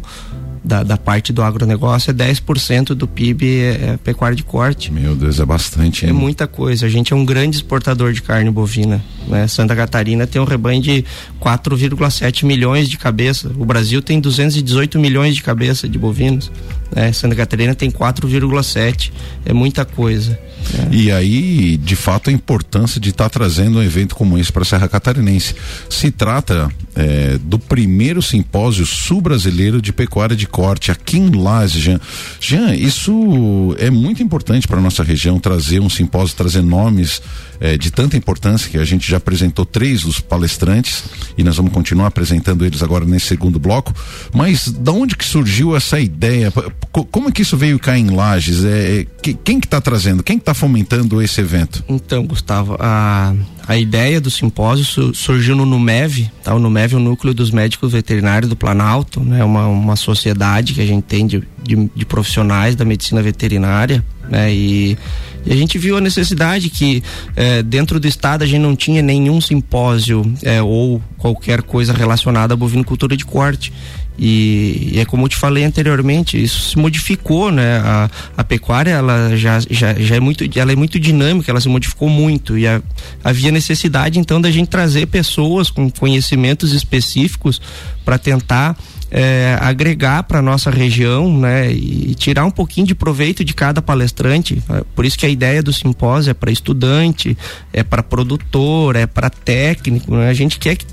da, 0.63 0.81
da, 0.83 0.97
parte 0.97 1.33
do 1.33 1.41
agronegócio 1.41 2.11
é 2.11 2.13
10% 2.13 2.93
do 2.93 3.07
PIB 3.07 3.45
é, 3.45 3.67
é, 3.67 3.97
pecuária 3.97 4.35
de 4.35 4.43
corte. 4.43 4.91
Meu 4.91 5.15
Deus, 5.15 5.39
é 5.39 5.45
bastante. 5.45 6.05
Hein? 6.05 6.11
É 6.11 6.13
muita 6.13 6.47
coisa. 6.47 6.85
A 6.85 6.89
gente 6.89 7.11
é 7.11 7.15
um 7.15 7.25
grande 7.25 7.57
exportador 7.57 8.13
de 8.13 8.21
carne 8.21 8.49
bovina. 8.49 9.03
Né? 9.27 9.47
Santa 9.47 9.75
Catarina 9.75 10.25
tem 10.25 10.41
um 10.41 10.45
rebanho 10.45 10.81
de 10.81 11.03
4,7 11.41 12.45
milhões 12.45 12.89
de 12.89 12.97
cabeças. 12.97 13.51
O 13.57 13.65
Brasil 13.65 14.01
tem 14.01 14.19
218 14.19 14.97
milhões 14.99 15.35
de 15.35 15.43
cabeças 15.43 15.89
de 15.89 15.97
bovinos. 15.97 16.51
Né? 16.95 17.11
Santa 17.11 17.35
Catarina 17.35 17.75
tem 17.75 17.91
4,7. 17.91 19.11
É 19.45 19.53
muita 19.53 19.83
coisa. 19.83 20.39
É. 20.73 20.95
E 20.95 21.11
aí, 21.11 21.77
de 21.77 21.95
fato, 21.95 22.29
a 22.29 22.33
importância 22.33 22.99
de 22.99 23.09
estar 23.09 23.25
tá 23.25 23.29
trazendo 23.29 23.79
um 23.79 23.83
evento 23.83 24.15
como 24.15 24.37
esse 24.37 24.51
para 24.51 24.61
a 24.61 24.65
Serra 24.65 24.87
Catarinense. 24.87 25.55
Se 25.89 26.09
trata 26.11 26.69
é, 26.95 27.37
do 27.43 27.59
primeiro 27.59 28.21
simpósio 28.21 28.85
sul-brasileiro 28.85 29.81
de 29.81 29.91
pecuária 29.91 30.35
de 30.35 30.47
corte 30.53 30.91
aqui 30.91 31.17
em 31.17 31.31
Lages, 31.31 31.81
Jean. 31.81 31.99
Jean, 32.39 32.75
isso 32.75 33.75
é 33.79 33.89
muito 33.89 34.21
importante 34.21 34.67
para 34.67 34.79
nossa 34.79 35.01
região 35.03 35.39
trazer 35.39 35.79
um 35.79 35.89
simpósio, 35.89 36.37
trazer 36.37 36.61
nomes 36.61 37.23
é, 37.63 37.77
de 37.77 37.89
tanta 37.89 38.17
importância 38.17 38.69
que 38.69 38.77
a 38.77 38.83
gente 38.83 39.09
já 39.09 39.15
apresentou 39.15 39.65
três 39.65 40.01
dos 40.01 40.19
palestrantes 40.19 41.05
e 41.37 41.43
nós 41.45 41.55
vamos 41.55 41.71
continuar 41.71 42.07
apresentando 42.07 42.65
eles 42.65 42.83
agora 42.83 43.05
nesse 43.05 43.27
segundo 43.27 43.57
bloco. 43.57 43.93
Mas 44.33 44.69
da 44.69 44.91
onde 44.91 45.15
que 45.15 45.23
surgiu 45.23 45.73
essa 45.73 45.97
ideia? 45.97 46.51
Como 46.91 47.29
é 47.29 47.31
que 47.31 47.41
isso 47.41 47.55
veio 47.55 47.79
cá 47.79 47.97
em 47.97 48.09
Lages? 48.09 48.65
É, 48.65 48.99
é 48.99 49.05
que, 49.21 49.33
quem 49.33 49.61
que 49.61 49.65
está 49.65 49.79
trazendo? 49.79 50.21
Quem 50.21 50.37
que 50.37 50.41
está 50.41 50.53
fomentando 50.53 51.21
esse 51.21 51.39
evento? 51.39 51.81
Então, 51.87 52.25
Gustavo, 52.25 52.75
a, 52.81 53.33
a 53.65 53.77
ideia 53.77 54.19
do 54.19 54.29
simpósio 54.29 55.15
surgiu 55.15 55.55
no 55.55 55.65
NUMEV, 55.65 56.29
tá? 56.43 56.53
O 56.53 56.59
NUMEV 56.59 56.95
é 56.95 56.97
o 56.97 56.99
Núcleo 56.99 57.33
dos 57.33 57.49
Médicos 57.49 57.93
Veterinários 57.93 58.49
do 58.49 58.57
Planalto, 58.57 59.21
né? 59.21 59.41
Uma, 59.41 59.67
uma 59.67 59.95
sociedade 59.95 60.73
que 60.73 60.81
a 60.81 60.85
gente 60.85 61.03
tem 61.03 61.25
de, 61.25 61.41
de, 61.63 61.89
de 61.95 62.05
profissionais 62.05 62.75
da 62.75 62.83
medicina 62.83 63.21
veterinária, 63.21 64.03
né? 64.29 64.53
E 64.53 64.97
e 65.45 65.51
a 65.51 65.55
gente 65.55 65.77
viu 65.77 65.97
a 65.97 66.01
necessidade 66.01 66.69
que 66.69 67.03
eh, 67.35 67.61
dentro 67.63 67.99
do 67.99 68.07
estado 68.07 68.43
a 68.43 68.45
gente 68.45 68.61
não 68.61 68.75
tinha 68.75 69.01
nenhum 69.01 69.41
simpósio 69.41 70.31
eh, 70.41 70.61
ou 70.61 71.01
qualquer 71.17 71.61
coisa 71.61 71.93
relacionada 71.93 72.53
à 72.53 72.57
bovinocultura 72.57 73.15
de 73.17 73.25
corte. 73.25 73.71
E, 74.17 74.91
e, 74.93 74.99
é 74.99 75.05
como 75.05 75.25
eu 75.25 75.29
te 75.29 75.35
falei 75.35 75.63
anteriormente, 75.63 76.41
isso 76.41 76.69
se 76.69 76.77
modificou, 76.77 77.51
né? 77.51 77.77
A, 77.79 78.09
a 78.37 78.43
pecuária 78.43 78.91
ela 78.91 79.35
já, 79.35 79.59
já, 79.59 79.93
já 79.95 80.15
é 80.15 80.19
muito, 80.19 80.43
ela 80.55 80.71
é 80.71 80.75
muito 80.75 80.99
dinâmica, 80.99 81.51
ela 81.51 81.59
se 81.59 81.67
modificou 81.67 82.07
muito 82.07 82.55
e 82.55 82.67
a, 82.67 82.79
havia 83.23 83.51
necessidade 83.51 84.19
então 84.19 84.39
da 84.39 84.51
gente 84.51 84.67
trazer 84.67 85.07
pessoas 85.07 85.71
com 85.71 85.89
conhecimentos 85.89 86.73
específicos 86.73 87.59
para 88.05 88.19
tentar 88.19 88.77
é, 89.13 89.55
agregar 89.61 90.23
para 90.23 90.41
nossa 90.41 90.71
região, 90.71 91.37
né, 91.37 91.71
e 91.71 92.15
tirar 92.15 92.45
um 92.45 92.51
pouquinho 92.51 92.87
de 92.87 92.95
proveito 92.95 93.45
de 93.45 93.53
cada 93.53 93.79
palestrante. 93.79 94.61
É, 94.67 94.83
por 94.95 95.05
isso 95.05 95.17
que 95.17 95.25
a 95.25 95.29
ideia 95.29 95.61
do 95.61 95.71
simpósio 95.71 96.31
é 96.31 96.33
para 96.33 96.51
estudante, 96.51 97.37
é 97.71 97.83
para 97.83 98.01
produtor, 98.01 98.95
é 98.95 99.05
para 99.05 99.29
técnico. 99.29 100.15
Né? 100.15 100.29
A 100.29 100.33
gente 100.33 100.57
quer 100.57 100.75
que 100.75 100.85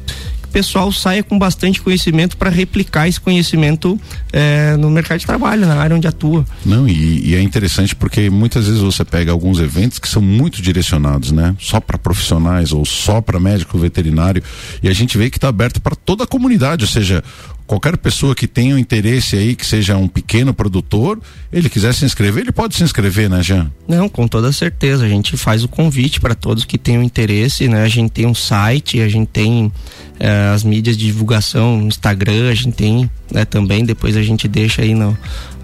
pessoal 0.50 0.90
saia 0.92 1.22
com 1.22 1.38
bastante 1.38 1.80
conhecimento 1.80 2.36
para 2.36 2.50
replicar 2.50 3.08
esse 3.08 3.20
conhecimento 3.20 3.98
é, 4.32 4.76
no 4.76 4.90
mercado 4.90 5.20
de 5.20 5.26
trabalho, 5.26 5.66
na 5.66 5.76
área 5.76 5.96
onde 5.96 6.06
atua. 6.06 6.44
Não, 6.64 6.88
e, 6.88 7.30
e, 7.30 7.34
é 7.34 7.40
interessante 7.40 7.94
porque 7.94 8.28
muitas 8.28 8.66
vezes 8.66 8.80
você 8.80 9.04
pega 9.04 9.30
alguns 9.30 9.60
eventos 9.60 9.98
que 9.98 10.08
são 10.08 10.20
muito 10.20 10.60
direcionados, 10.60 11.32
né? 11.32 11.54
Só 11.58 11.80
para 11.80 11.96
profissionais 11.96 12.72
ou 12.72 12.84
só 12.84 13.20
para 13.20 13.38
médico 13.38 13.78
veterinário 13.78 14.42
e 14.82 14.88
a 14.88 14.92
gente 14.92 15.16
vê 15.16 15.30
que 15.30 15.38
está 15.38 15.48
aberto 15.48 15.80
para 15.80 15.94
toda 15.94 16.24
a 16.24 16.26
comunidade, 16.26 16.84
ou 16.84 16.90
seja, 16.90 17.22
qualquer 17.70 17.96
pessoa 17.96 18.34
que 18.34 18.48
tenha 18.48 18.74
um 18.74 18.78
interesse 18.78 19.36
aí, 19.36 19.54
que 19.54 19.64
seja 19.64 19.96
um 19.96 20.08
pequeno 20.08 20.52
produtor, 20.52 21.20
ele 21.52 21.68
quiser 21.68 21.94
se 21.94 22.04
inscrever, 22.04 22.42
ele 22.42 22.50
pode 22.50 22.74
se 22.74 22.82
inscrever, 22.82 23.30
né, 23.30 23.44
Jean? 23.44 23.70
Não, 23.86 24.08
com 24.08 24.26
toda 24.26 24.50
certeza. 24.50 25.04
A 25.04 25.08
gente 25.08 25.36
faz 25.36 25.62
o 25.62 25.68
convite 25.68 26.20
para 26.20 26.34
todos 26.34 26.64
que 26.64 26.76
tenham 26.76 27.00
interesse, 27.00 27.68
né? 27.68 27.84
A 27.84 27.88
gente 27.88 28.10
tem 28.10 28.26
um 28.26 28.34
site, 28.34 29.00
a 29.00 29.08
gente 29.08 29.28
tem 29.28 29.70
eh, 30.18 30.50
as 30.52 30.64
mídias 30.64 30.96
de 30.96 31.06
divulgação, 31.06 31.80
Instagram, 31.82 32.50
a 32.50 32.54
gente 32.54 32.72
tem 32.72 33.08
né, 33.32 33.44
também, 33.44 33.84
depois 33.84 34.16
a 34.16 34.22
gente 34.22 34.48
deixa 34.48 34.82
aí 34.82 34.92
no, 34.92 35.16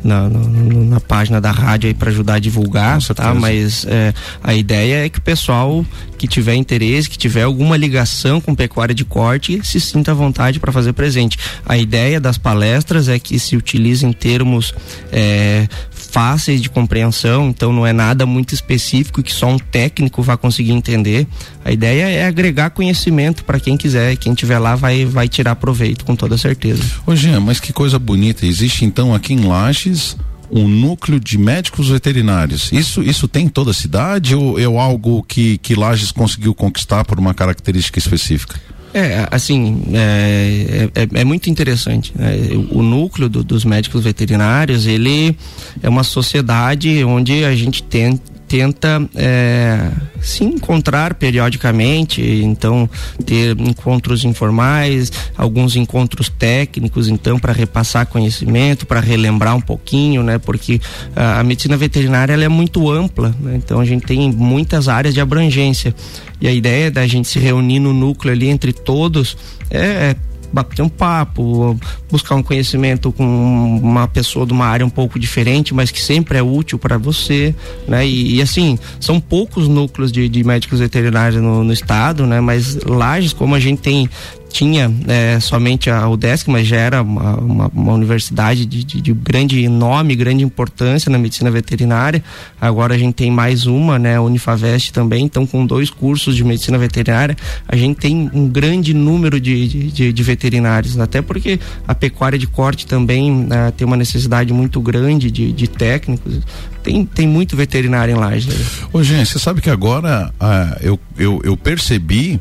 na, 0.06 0.28
no, 0.28 0.84
na 0.84 1.00
página 1.00 1.40
da 1.40 1.50
rádio 1.50 1.88
aí 1.88 1.94
para 1.94 2.10
ajudar 2.10 2.34
a 2.34 2.38
divulgar, 2.38 3.02
tá? 3.14 3.34
Mas 3.34 3.84
é, 3.88 4.14
a 4.42 4.54
ideia 4.54 5.04
é 5.04 5.08
que 5.08 5.18
o 5.18 5.22
pessoal 5.22 5.84
que 6.16 6.26
tiver 6.26 6.54
interesse, 6.54 7.10
que 7.10 7.18
tiver 7.18 7.42
alguma 7.42 7.76
ligação 7.76 8.40
com 8.40 8.54
pecuária 8.54 8.94
de 8.94 9.04
corte, 9.04 9.60
se 9.64 9.80
sinta 9.80 10.12
à 10.12 10.14
vontade 10.14 10.58
para 10.58 10.72
fazer 10.72 10.92
presente. 10.92 11.38
A 11.66 11.76
ideia 11.76 12.20
das 12.20 12.38
palestras 12.38 13.08
é 13.08 13.18
que 13.18 13.38
se 13.38 13.56
utilizem 13.56 14.12
termos 14.12 14.72
é, 15.12 15.68
fáceis 16.08 16.62
de 16.62 16.70
compreensão, 16.70 17.48
então 17.48 17.72
não 17.72 17.86
é 17.86 17.92
nada 17.92 18.24
muito 18.26 18.54
específico 18.54 19.22
que 19.22 19.32
só 19.32 19.48
um 19.48 19.58
técnico 19.58 20.22
vai 20.22 20.36
conseguir 20.36 20.72
entender. 20.72 21.26
A 21.64 21.72
ideia 21.72 22.08
é 22.08 22.26
agregar 22.26 22.70
conhecimento 22.70 23.44
para 23.44 23.60
quem 23.60 23.76
quiser, 23.76 24.16
quem 24.16 24.34
tiver 24.34 24.58
lá 24.58 24.74
vai 24.74 25.04
vai 25.04 25.28
tirar 25.28 25.56
proveito 25.56 26.04
com 26.04 26.16
toda 26.16 26.38
certeza. 26.38 26.82
Ô 27.06 27.14
Jean, 27.14 27.40
mas 27.40 27.60
que 27.60 27.72
coisa 27.72 27.98
bonita, 27.98 28.46
existe 28.46 28.84
então 28.84 29.14
aqui 29.14 29.34
em 29.34 29.44
Lages 29.44 30.16
um 30.50 30.68
núcleo 30.68 31.18
de 31.18 31.36
médicos 31.36 31.88
veterinários. 31.88 32.70
Isso, 32.72 33.02
isso 33.02 33.26
tem 33.26 33.46
em 33.46 33.48
toda 33.48 33.72
a 33.72 33.74
cidade 33.74 34.34
ou 34.34 34.58
é 34.58 34.64
algo 34.64 35.22
que, 35.22 35.58
que 35.58 35.74
Lages 35.74 36.12
conseguiu 36.12 36.54
conquistar 36.54 37.04
por 37.04 37.18
uma 37.18 37.34
característica 37.34 37.98
específica? 37.98 38.60
É, 38.94 39.28
assim, 39.30 39.82
é, 39.92 40.88
é, 40.94 41.20
é 41.20 41.24
muito 41.24 41.50
interessante. 41.50 42.12
Né? 42.14 42.34
O 42.70 42.82
núcleo 42.82 43.28
do, 43.28 43.44
dos 43.44 43.64
médicos 43.64 44.02
veterinários, 44.02 44.86
ele 44.86 45.36
é 45.82 45.88
uma 45.88 46.02
sociedade 46.02 47.04
onde 47.04 47.44
a 47.44 47.54
gente 47.54 47.82
tem, 47.82 48.18
tenta 48.48 49.08
é, 49.14 49.90
se 50.20 50.44
encontrar 50.44 51.14
periodicamente, 51.14 52.22
então 52.22 52.88
ter 53.24 53.58
encontros 53.58 54.24
informais, 54.24 55.12
alguns 55.36 55.76
encontros 55.76 56.28
técnicos, 56.28 57.08
então 57.08 57.38
para 57.38 57.52
repassar 57.52 58.06
conhecimento, 58.06 58.86
para 58.86 59.00
relembrar 59.00 59.56
um 59.56 59.60
pouquinho, 59.60 60.22
né? 60.22 60.38
Porque 60.38 60.80
a, 61.14 61.40
a 61.40 61.44
medicina 61.44 61.76
veterinária 61.76 62.34
é 62.34 62.48
muito 62.48 62.90
ampla, 62.90 63.34
né? 63.40 63.56
então 63.56 63.80
a 63.80 63.84
gente 63.84 64.06
tem 64.06 64.30
muitas 64.30 64.88
áreas 64.88 65.14
de 65.14 65.20
abrangência 65.20 65.94
e 66.40 66.46
a 66.46 66.52
ideia 66.52 66.90
da 66.90 67.06
gente 67.06 67.28
se 67.28 67.38
reunir 67.38 67.80
no 67.80 67.92
núcleo 67.92 68.32
ali 68.32 68.48
entre 68.48 68.72
todos 68.72 69.36
é, 69.70 69.80
é 69.80 70.16
bater 70.52 70.82
um 70.82 70.88
papo, 70.88 71.78
buscar 72.10 72.34
um 72.34 72.42
conhecimento 72.42 73.12
com 73.12 73.80
uma 73.82 74.06
pessoa 74.08 74.46
de 74.46 74.52
uma 74.52 74.66
área 74.66 74.84
um 74.84 74.90
pouco 74.90 75.18
diferente, 75.18 75.74
mas 75.74 75.90
que 75.90 76.00
sempre 76.00 76.38
é 76.38 76.42
útil 76.42 76.78
para 76.78 76.98
você, 76.98 77.54
né? 77.86 78.06
E, 78.06 78.36
e, 78.36 78.42
assim, 78.42 78.78
são 79.00 79.20
poucos 79.20 79.68
núcleos 79.68 80.10
de, 80.12 80.28
de 80.28 80.44
médicos 80.44 80.80
veterinários 80.80 81.42
no, 81.42 81.64
no 81.64 81.72
estado, 81.72 82.26
né? 82.26 82.40
Mas 82.40 82.76
Lages, 82.84 83.32
como 83.32 83.54
a 83.54 83.60
gente 83.60 83.80
tem 83.80 84.08
tinha 84.50 84.92
é, 85.06 85.38
somente 85.40 85.90
a 85.90 86.08
UDESC, 86.08 86.50
mas 86.50 86.66
já 86.66 86.76
era 86.76 87.02
uma, 87.02 87.36
uma, 87.36 87.70
uma 87.74 87.92
universidade 87.92 88.64
de, 88.64 88.84
de, 88.84 89.00
de, 89.00 89.12
grande 89.12 89.68
nome, 89.68 90.14
grande 90.14 90.44
importância 90.44 91.10
na 91.10 91.18
medicina 91.18 91.50
veterinária. 91.50 92.22
Agora 92.60 92.94
a 92.94 92.98
gente 92.98 93.14
tem 93.14 93.30
mais 93.30 93.66
uma, 93.66 93.98
né, 93.98 94.16
a 94.16 94.22
Unifavest 94.22 94.92
também. 94.92 95.24
Então, 95.24 95.46
com 95.46 95.66
dois 95.66 95.90
cursos 95.90 96.34
de 96.34 96.44
medicina 96.44 96.78
veterinária, 96.78 97.36
a 97.68 97.76
gente 97.76 97.98
tem 97.98 98.30
um 98.32 98.48
grande 98.48 98.94
número 98.94 99.40
de, 99.40 99.90
de, 99.90 100.12
de 100.12 100.22
veterinários, 100.22 100.98
até 100.98 101.20
porque 101.20 101.60
a 101.86 101.94
pecuária 101.94 102.38
de 102.38 102.46
corte 102.46 102.86
também 102.86 103.32
né, 103.32 103.72
tem 103.76 103.86
uma 103.86 103.96
necessidade 103.96 104.52
muito 104.52 104.80
grande 104.80 105.30
de, 105.30 105.52
de 105.52 105.66
técnicos. 105.66 106.40
Tem, 106.82 107.04
tem 107.04 107.26
muito 107.26 107.56
veterinário 107.56 108.14
em 108.14 108.18
Laje. 108.18 108.48
Né? 108.48 108.64
Ô, 108.92 109.02
gente, 109.02 109.30
você 109.30 109.38
sabe 109.38 109.60
que 109.60 109.68
agora 109.68 110.32
ah, 110.38 110.78
eu, 110.80 110.98
eu, 111.18 111.40
eu 111.44 111.56
percebi 111.56 112.40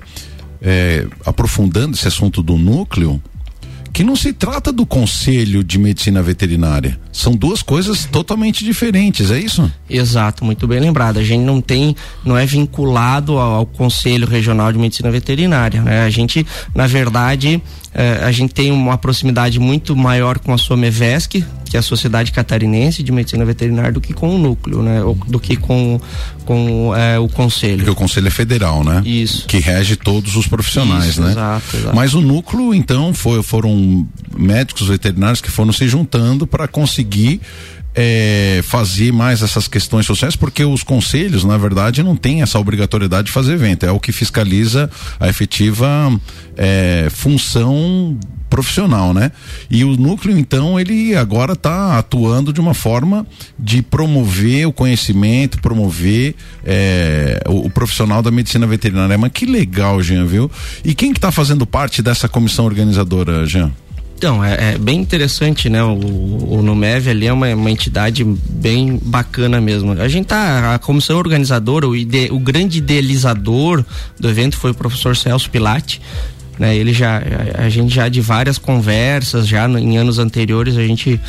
é, 0.65 1.06
aprofundando 1.23 1.95
esse 1.95 2.08
assunto 2.08 2.41
do 2.41 2.58
núcleo, 2.58 3.21
que 3.93 4.04
não 4.04 4.15
se 4.15 4.34
trata 4.34 4.73
do 4.73 4.86
Conselho 4.86 5.63
de 5.63 5.78
Medicina 5.78 6.21
Veterinária. 6.21 6.99
São 7.13 7.34
duas 7.34 7.62
coisas 7.62 8.04
totalmente 8.04 8.65
diferentes, 8.65 9.32
é 9.32 9.39
isso? 9.39 9.71
Exato, 9.89 10.43
muito 10.43 10.67
bem 10.67 10.82
lembrado. 10.82 11.17
A 11.17 11.23
gente 11.23 11.43
não 11.43 11.62
tem, 11.62 11.95
não 12.25 12.38
é 12.38 12.45
vinculado 12.45 13.38
ao, 13.38 13.54
ao 13.54 13.65
Conselho 13.65 14.28
Regional 14.28 14.73
de 14.73 14.78
Medicina 14.80 15.10
Veterinária. 15.10 15.82
Né? 15.82 16.04
A 16.04 16.10
gente, 16.10 16.45
na 16.73 16.88
verdade, 16.88 17.62
eh, 17.97 18.19
a 18.21 18.31
gente 18.31 18.53
tem 18.53 18.71
uma 18.71 18.97
proximidade 18.97 19.58
muito 19.58 19.95
maior 19.95 20.38
com 20.38 20.53
a 20.53 20.58
Somevesc, 20.58 21.41
que 21.63 21.77
é 21.77 21.79
a 21.79 21.81
Sociedade 21.81 22.34
Catarinense 22.34 23.01
de 23.01 23.10
Medicina 23.10 23.45
Veterinária, 23.45 23.93
do 23.93 24.01
que 24.01 24.13
com 24.13 24.36
o 24.36 24.38
núcleo, 24.38 24.84
né? 24.84 24.99
Do 25.27 25.39
que 25.39 25.55
com, 25.55 25.99
com 26.43 26.93
eh, 26.93 27.17
o 27.17 27.29
conselho. 27.29 27.77
Porque 27.77 27.91
o 27.91 27.95
conselho 27.95 28.27
é 28.27 28.31
federal, 28.31 28.84
né? 28.84 29.01
Isso. 29.05 29.47
Que 29.47 29.60
rege 29.60 29.95
todos 29.95 30.36
os 30.36 30.45
profissionais, 30.45 31.12
Isso, 31.12 31.21
né? 31.21 31.31
Exato, 31.31 31.77
exato. 31.77 31.95
Mas 31.95 32.13
o 32.13 32.19
núcleo, 32.19 32.73
então, 32.73 33.13
foi, 33.13 33.41
foram 33.41 34.05
médicos 34.38 34.88
veterinários 34.89 35.39
que 35.39 35.49
foram 35.49 35.71
se 35.71 35.88
juntando 35.88 36.45
para 36.45 36.67
conseguir 36.67 37.39
é, 37.95 38.60
fazer 38.63 39.12
mais 39.13 39.41
essas 39.41 39.67
questões 39.67 40.05
sociais, 40.05 40.36
porque 40.36 40.63
os 40.65 40.84
conselhos, 40.84 41.43
na 41.43 41.58
verdade, 41.58 42.03
não 42.03 42.15
têm 42.15 42.41
essa 42.41 42.60
obrigatoriedade 42.60 43.27
de 43.27 43.31
fazer 43.31 43.53
evento. 43.53 43.86
É 43.86 43.91
o 43.91 43.99
que 43.99 44.12
fiscaliza 44.12 44.89
a 45.19 45.29
efetiva 45.29 45.88
é, 46.58 47.08
função 47.10 48.17
profissional, 48.49 49.13
né? 49.13 49.31
E 49.69 49.84
o 49.84 49.97
núcleo, 49.97 50.38
então, 50.38 50.79
ele 50.79 51.15
agora 51.15 51.53
está 51.53 51.97
atuando 51.97 52.53
de 52.53 52.62
uma 52.62 52.73
forma 52.73 53.25
de 53.58 53.81
promover 53.81 54.67
o 54.67 54.73
conhecimento, 54.73 55.60
promover 55.60 56.36
é, 56.63 57.41
o, 57.47 57.65
o, 57.65 57.69
profissional 57.69 58.21
da 58.21 58.31
medicina 58.31 58.67
veterinária. 58.67 59.17
Mas 59.17 59.31
que 59.31 59.45
legal, 59.45 60.01
Jean, 60.01 60.25
viu? 60.25 60.49
E 60.84 60.93
quem 60.93 61.12
que 61.12 61.17
está 61.17 61.31
fazendo 61.31 61.65
parte 61.65 62.01
dessa 62.01 62.29
comissão 62.29 62.65
organizadora, 62.65 63.45
Jean? 63.45 63.71
Então, 64.17 64.43
é, 64.43 64.73
é, 64.73 64.78
bem 64.78 64.99
interessante, 64.99 65.69
né? 65.69 65.84
O, 65.84 66.56
o 66.58 66.62
Numev 66.62 67.10
ali 67.10 67.28
é 67.28 67.34
uma, 67.34 67.54
uma, 67.54 67.69
entidade 67.69 68.23
bem 68.23 68.99
bacana 69.01 69.60
mesmo. 69.60 69.91
A 69.91 70.08
gente 70.08 70.28
tá, 70.28 70.73
a 70.73 70.80
comissão 70.80 71.17
organizadora, 71.17 71.88
o, 71.88 71.95
ide, 71.95 72.30
o 72.32 72.39
grande 72.39 72.78
idealizador 72.78 73.84
do 74.17 74.30
evento 74.30 74.58
foi 74.58 74.71
o 74.71 74.73
professor 74.73 75.17
Celso 75.17 75.49
Pilati, 75.49 76.01
né? 76.58 76.75
Ele 76.75 76.93
já, 76.93 77.21
a, 77.58 77.65
a 77.65 77.69
gente 77.69 77.93
já 77.93 78.08
de 78.08 78.21
várias 78.21 78.58
conversas, 78.58 79.45
já 79.45 79.67
no, 79.67 79.78
em 79.78 79.97
anos 79.97 80.17
anteriores, 80.17 80.78
a 80.78 80.88
gente 80.88 81.19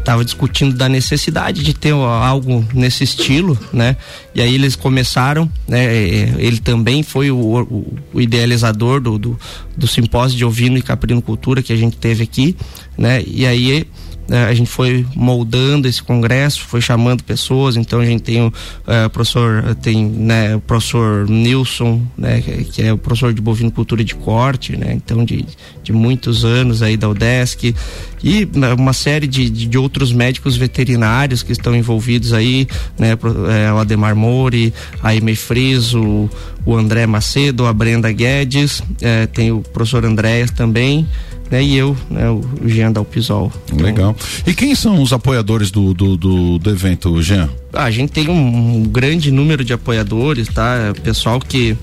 estava 0.00 0.24
discutindo 0.24 0.76
da 0.76 0.88
necessidade 0.88 1.62
de 1.62 1.72
ter 1.72 1.92
algo 1.92 2.64
nesse 2.74 3.04
estilo, 3.04 3.58
né? 3.72 3.96
E 4.34 4.42
aí 4.42 4.54
eles 4.54 4.74
começaram, 4.74 5.50
né? 5.68 5.94
Ele 6.38 6.58
também 6.58 7.02
foi 7.02 7.30
o, 7.30 7.38
o, 7.38 7.98
o 8.14 8.20
idealizador 8.20 9.00
do, 9.00 9.18
do, 9.18 9.38
do, 9.76 9.86
simpósio 9.86 10.36
de 10.36 10.44
ovino 10.44 10.78
e 10.78 10.82
caprino 10.82 11.22
cultura 11.22 11.62
que 11.62 11.72
a 11.72 11.76
gente 11.76 11.96
teve 11.96 12.24
aqui, 12.24 12.56
né? 12.98 13.22
E 13.26 13.46
aí 13.46 13.86
né, 14.30 14.44
a 14.46 14.54
gente 14.54 14.70
foi 14.70 15.04
moldando 15.16 15.88
esse 15.88 16.00
congresso, 16.00 16.60
foi 16.60 16.80
chamando 16.80 17.24
pessoas, 17.24 17.76
então 17.76 17.98
a 17.98 18.04
gente 18.04 18.22
tem 18.22 18.40
o 18.40 18.46
uh, 18.46 19.10
professor, 19.10 19.74
tem 19.82 20.06
né, 20.06 20.54
o 20.54 20.60
professor 20.60 21.28
Nilson, 21.28 22.00
né, 22.16 22.40
que, 22.40 22.80
é 22.80 22.92
o 22.92 22.96
professor 22.96 23.34
de 23.34 23.42
bovinocultura 23.42 24.04
de 24.04 24.14
corte, 24.14 24.76
né, 24.76 24.92
então 24.94 25.24
de, 25.24 25.44
de 25.82 25.92
muitos 25.92 26.44
anos 26.44 26.80
aí 26.80 26.96
da 26.96 27.08
UDESC, 27.08 27.74
e 28.22 28.48
né, 28.54 28.74
uma 28.74 28.92
série 28.92 29.26
de, 29.26 29.48
de, 29.48 29.78
outros 29.78 30.12
médicos 30.12 30.56
veterinários 30.56 31.42
que 31.42 31.52
estão 31.52 31.74
envolvidos 31.74 32.32
aí, 32.32 32.66
né, 32.98 33.12
é, 33.12 33.72
o 33.72 33.78
Ademar 33.78 34.14
Mori, 34.14 34.72
a 35.02 35.14
Ime 35.14 35.34
Friso, 35.34 36.28
o 36.64 36.76
André 36.76 37.06
Macedo, 37.06 37.66
a 37.66 37.72
Brenda 37.72 38.10
Guedes, 38.12 38.82
é, 39.00 39.26
tem 39.26 39.50
o 39.50 39.60
professor 39.60 40.04
Andréas 40.04 40.50
também, 40.50 41.06
né? 41.50 41.62
E 41.62 41.76
eu, 41.76 41.96
né, 42.08 42.30
o 42.30 42.42
Jean 42.66 42.92
Dalpisol. 42.92 43.52
Então, 43.72 43.84
Legal. 43.84 44.16
E 44.46 44.54
quem 44.54 44.74
são 44.74 45.02
os 45.02 45.12
apoiadores 45.12 45.70
do, 45.70 45.92
do, 45.92 46.16
do, 46.16 46.58
do 46.58 46.70
evento, 46.70 47.20
Jean? 47.22 47.50
Ah, 47.72 47.84
a 47.84 47.90
gente 47.90 48.12
tem 48.12 48.28
um, 48.28 48.76
um, 48.76 48.82
grande 48.84 49.30
número 49.30 49.64
de 49.64 49.72
apoiadores, 49.72 50.48
tá? 50.48 50.92
Pessoal 51.02 51.38
que 51.38 51.76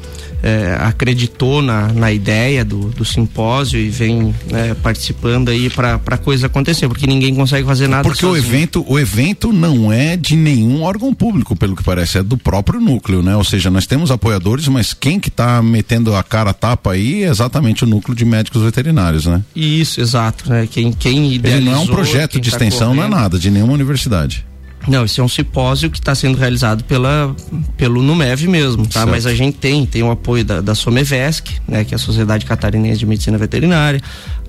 é, 0.43 0.77
acreditou 0.79 1.61
na, 1.61 1.87
na 1.93 2.11
ideia 2.11 2.63
do, 2.63 2.89
do 2.89 3.03
simpósio 3.03 3.79
e 3.79 3.89
vem 3.89 4.35
né, 4.51 4.75
participando 4.83 5.49
aí 5.49 5.69
para 5.69 5.99
a 6.05 6.17
coisa 6.17 6.47
acontecer, 6.47 6.87
porque 6.87 7.07
ninguém 7.07 7.33
consegue 7.33 7.65
fazer 7.65 7.87
nada 7.87 8.03
Porque 8.03 8.21
sozinho. 8.21 8.43
o 8.43 8.45
evento, 8.45 8.85
o 8.87 8.99
evento 8.99 9.53
não 9.53 9.91
é 9.91 10.15
de 10.15 10.35
nenhum 10.35 10.83
órgão 10.83 11.13
público, 11.13 11.55
pelo 11.55 11.75
que 11.75 11.83
parece, 11.83 12.19
é 12.19 12.23
do 12.23 12.37
próprio 12.37 12.79
núcleo, 12.79 13.23
né? 13.23 13.35
Ou 13.35 13.43
seja, 13.43 13.71
nós 13.71 13.87
temos 13.87 14.11
apoiadores, 14.11 14.67
mas 14.67 14.76
quem 14.93 15.19
que 15.19 15.29
está 15.29 15.61
metendo 15.61 16.15
a 16.15 16.23
cara 16.23 16.51
a 16.51 16.53
tapa 16.53 16.93
aí 16.93 17.23
é 17.23 17.29
exatamente 17.29 17.83
o 17.83 17.87
núcleo 17.87 18.15
de 18.15 18.25
médicos 18.25 18.61
veterinários, 18.61 19.25
né? 19.25 19.43
Isso, 19.55 20.01
exato, 20.01 20.49
né? 20.49 20.67
Quem, 20.69 20.91
quem 20.91 21.33
idealizou, 21.33 21.61
Ele 21.61 21.69
não 21.69 21.81
é 21.81 21.83
um 21.83 21.87
projeto 21.87 22.39
de 22.39 22.49
tá 22.49 22.57
extensão, 22.57 22.93
não 22.93 23.03
é 23.03 23.07
nada, 23.07 23.37
de 23.39 23.49
nenhuma 23.49 23.73
universidade. 23.73 24.45
Não, 24.87 25.03
esse 25.03 25.19
é 25.19 25.23
um 25.23 25.27
simpósio 25.27 25.89
que 25.89 25.99
está 25.99 26.15
sendo 26.15 26.37
realizado 26.37 26.83
pela, 26.83 27.35
pelo 27.75 28.01
NUMEV 28.01 28.47
mesmo, 28.47 28.85
tá? 28.85 29.01
Certo. 29.01 29.09
Mas 29.09 29.25
a 29.25 29.33
gente 29.33 29.57
tem, 29.57 29.85
tem 29.85 30.01
o 30.01 30.09
apoio 30.09 30.45
da, 30.45 30.61
da 30.61 30.73
Somevesc, 30.73 31.59
né? 31.67 31.83
Que 31.83 31.93
é 31.93 31.95
a 31.95 31.99
Sociedade 31.99 32.45
Catarinense 32.45 32.99
de 32.99 33.05
Medicina 33.05 33.37
Veterinária, 33.37 34.01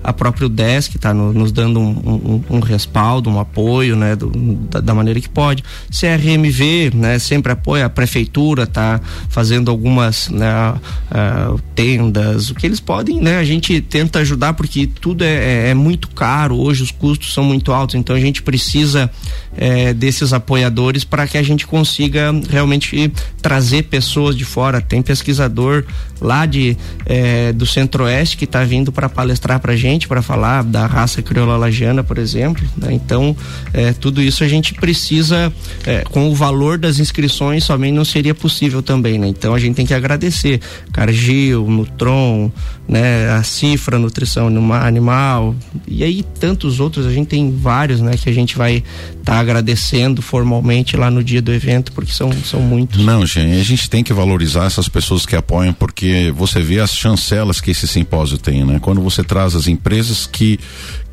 a 0.03 0.13
própria 0.13 0.45
UDESC 0.45 0.95
está 0.95 1.13
no, 1.13 1.33
nos 1.33 1.51
dando 1.51 1.79
um, 1.79 2.43
um, 2.49 2.55
um, 2.55 2.59
respaldo, 2.59 3.29
um 3.29 3.39
apoio, 3.39 3.95
né, 3.95 4.15
do, 4.15 4.29
da, 4.29 4.79
da, 4.79 4.93
maneira 4.93 5.19
que 5.19 5.27
pode. 5.27 5.63
CRMV, 5.89 6.91
né, 6.93 7.19
sempre 7.19 7.51
apoia 7.51 7.85
a 7.85 7.89
prefeitura, 7.89 8.65
tá 8.65 8.99
fazendo 9.29 9.69
algumas 9.69 10.29
né, 10.29 10.47
uh, 10.71 11.59
tendas, 11.75 12.49
o 12.49 12.55
que 12.55 12.65
eles 12.65 12.79
podem, 12.79 13.19
né, 13.19 13.37
a 13.37 13.43
gente 13.43 13.81
tenta 13.81 14.19
ajudar 14.19 14.53
porque 14.53 14.87
tudo 14.87 15.23
é, 15.23 15.67
é, 15.67 15.69
é 15.69 15.73
muito 15.73 16.07
caro 16.09 16.57
hoje, 16.57 16.83
os 16.83 16.91
custos 16.91 17.33
são 17.33 17.43
muito 17.43 17.71
altos, 17.73 17.95
então 17.95 18.15
a 18.15 18.19
gente 18.19 18.41
precisa 18.41 19.11
é, 19.57 19.93
desses 19.93 20.28
apoiadores 20.33 21.03
para 21.03 21.27
que 21.27 21.37
a 21.37 21.43
gente 21.43 21.65
consiga 21.65 22.31
realmente 22.49 23.11
trazer 23.41 23.83
pessoas 23.83 24.35
de 24.35 24.45
fora. 24.45 24.81
Tem 24.81 25.01
pesquisador 25.01 25.83
lá 26.21 26.45
de 26.45 26.77
é, 27.05 27.53
do 27.53 27.65
Centro-Oeste 27.65 28.37
que 28.37 28.45
está 28.45 28.63
vindo 28.63 28.91
para 28.91 29.07
palestrar 29.07 29.59
para 29.59 29.73
a 29.73 29.75
gente, 29.75 30.07
para 30.07 30.21
falar 30.21 30.63
da 30.63 30.85
raça 30.85 31.21
crioula 31.21 31.57
lagiana, 31.57 32.03
por 32.03 32.17
exemplo. 32.17 32.63
Né? 32.77 32.93
Então, 32.93 33.35
é, 33.73 33.93
tudo 33.93 34.21
isso 34.21 34.43
a 34.43 34.47
gente 34.47 34.73
precisa, 34.73 35.51
é, 35.85 36.03
com 36.03 36.29
o 36.29 36.35
valor 36.35 36.77
das 36.77 36.99
inscrições, 36.99 37.63
somente 37.63 37.93
não 37.93 38.05
seria 38.05 38.35
possível 38.35 38.81
também. 38.81 39.17
Né? 39.17 39.27
Então, 39.27 39.53
a 39.53 39.59
gente 39.59 39.75
tem 39.75 39.85
que 39.85 39.93
agradecer 39.93 40.59
Cargil, 40.91 41.65
Nutron, 41.69 42.51
né, 42.87 43.29
a 43.29 43.43
Cifra 43.43 43.99
Nutrição 43.99 44.47
Animal 44.73 45.55
e 45.87 46.03
aí 46.03 46.23
tantos 46.39 46.79
outros. 46.79 47.05
A 47.05 47.11
gente 47.11 47.27
tem 47.27 47.55
vários, 47.55 48.01
né, 48.01 48.13
que 48.17 48.29
a 48.29 48.33
gente 48.33 48.57
vai 48.57 48.77
estar 48.77 49.33
tá 49.33 49.39
agradecendo 49.39 50.18
formalmente 50.21 50.95
lá 50.97 51.09
no 51.09 51.23
dia 51.23 51.41
do 51.41 51.51
evento, 51.51 51.91
porque 51.91 52.11
são, 52.11 52.31
são 52.43 52.61
muitos. 52.61 53.03
Não, 53.03 53.25
gente, 53.25 53.59
a 53.59 53.63
gente 53.63 53.89
tem 53.89 54.03
que 54.03 54.13
valorizar 54.13 54.65
essas 54.65 54.87
pessoas 54.87 55.25
que 55.25 55.35
apoiam, 55.35 55.73
porque 55.73 56.33
você 56.35 56.61
vê 56.61 56.79
as 56.79 56.93
chancelas 56.93 57.61
que 57.61 57.71
esse 57.71 57.87
simpósio 57.87 58.37
tem, 58.37 58.65
né? 58.65 58.79
Quando 58.79 59.01
você 59.01 59.23
traz 59.23 59.55
as 59.55 59.67
empresas 59.67 60.27
que 60.27 60.59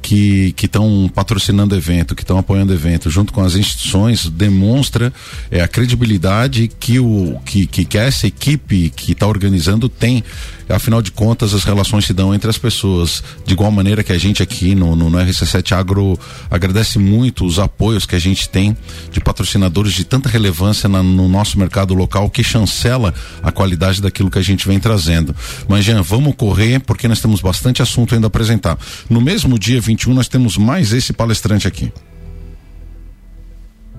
que 0.07 0.67
estão 0.67 1.11
patrocinando 1.13 1.75
evento, 1.75 2.15
que 2.15 2.23
estão 2.23 2.39
apoiando 2.39 2.73
evento, 2.73 3.11
junto 3.11 3.33
com 3.33 3.43
as 3.43 3.57
instituições, 3.57 4.29
demonstra 4.29 5.13
é, 5.51 5.61
a 5.61 5.67
credibilidade 5.67 6.69
que, 6.79 7.01
o, 7.01 7.41
que, 7.45 7.67
que, 7.67 7.85
que 7.85 7.99
essa 7.99 8.27
equipe 8.27 8.91
que 8.91 9.13
está 9.13 9.27
organizando 9.27 9.89
tem. 9.89 10.23
Afinal 10.69 11.01
de 11.01 11.13
contas, 11.13 11.55
as 11.55 11.63
relações 11.63 12.07
se 12.07 12.13
dão 12.13 12.35
entre 12.35 12.51
as 12.51 12.59
pessoas. 12.59 13.23
De 13.45 13.53
igual 13.53 13.71
maneira 13.71 14.03
que 14.03 14.13
a 14.13 14.19
gente 14.19 14.43
aqui 14.43 14.75
no, 14.75 14.97
no, 14.97 15.09
no 15.09 15.19
RC7 15.19 15.73
Agro 15.73 16.19
agradece 16.51 16.99
muito 16.99 17.45
os 17.45 17.61
apoios 17.61 18.05
que 18.05 18.17
a 18.17 18.19
gente 18.19 18.49
tem 18.49 18.77
de 19.13 19.21
patrocinadores 19.21 19.93
de 19.93 20.05
tanta 20.05 20.29
relevância 20.29 20.89
na, 20.89 21.05
no 21.05 21.29
nosso 21.29 21.57
mercado 21.57 21.95
local 21.95 22.29
que 22.29 22.43
chancela 22.43 23.15
a 23.45 23.53
qualidade 23.53 24.03
daquilo 24.03 24.29
que 24.29 24.41
a 24.41 24.43
gente 24.43 24.67
vem 24.67 24.81
trazendo. 24.81 25.37
Mas, 25.69 25.85
Jean, 25.85 26.03
vamos 26.03 26.35
correr 26.35 26.81
porque 26.81 27.07
nós 27.07 27.21
temos 27.21 27.41
bastante 27.41 27.81
assunto 27.81 28.17
ainda 28.17 28.27
a 28.27 28.29
apresentar. 28.29 28.77
No 29.09 29.21
mesmo 29.21 29.57
dia 29.61 29.81
21, 29.97 30.15
nós 30.15 30.29
temos 30.29 30.59
mais 30.59 30.93
esse 30.93 31.13
palestrante 31.13 31.67
aqui. 31.67 31.93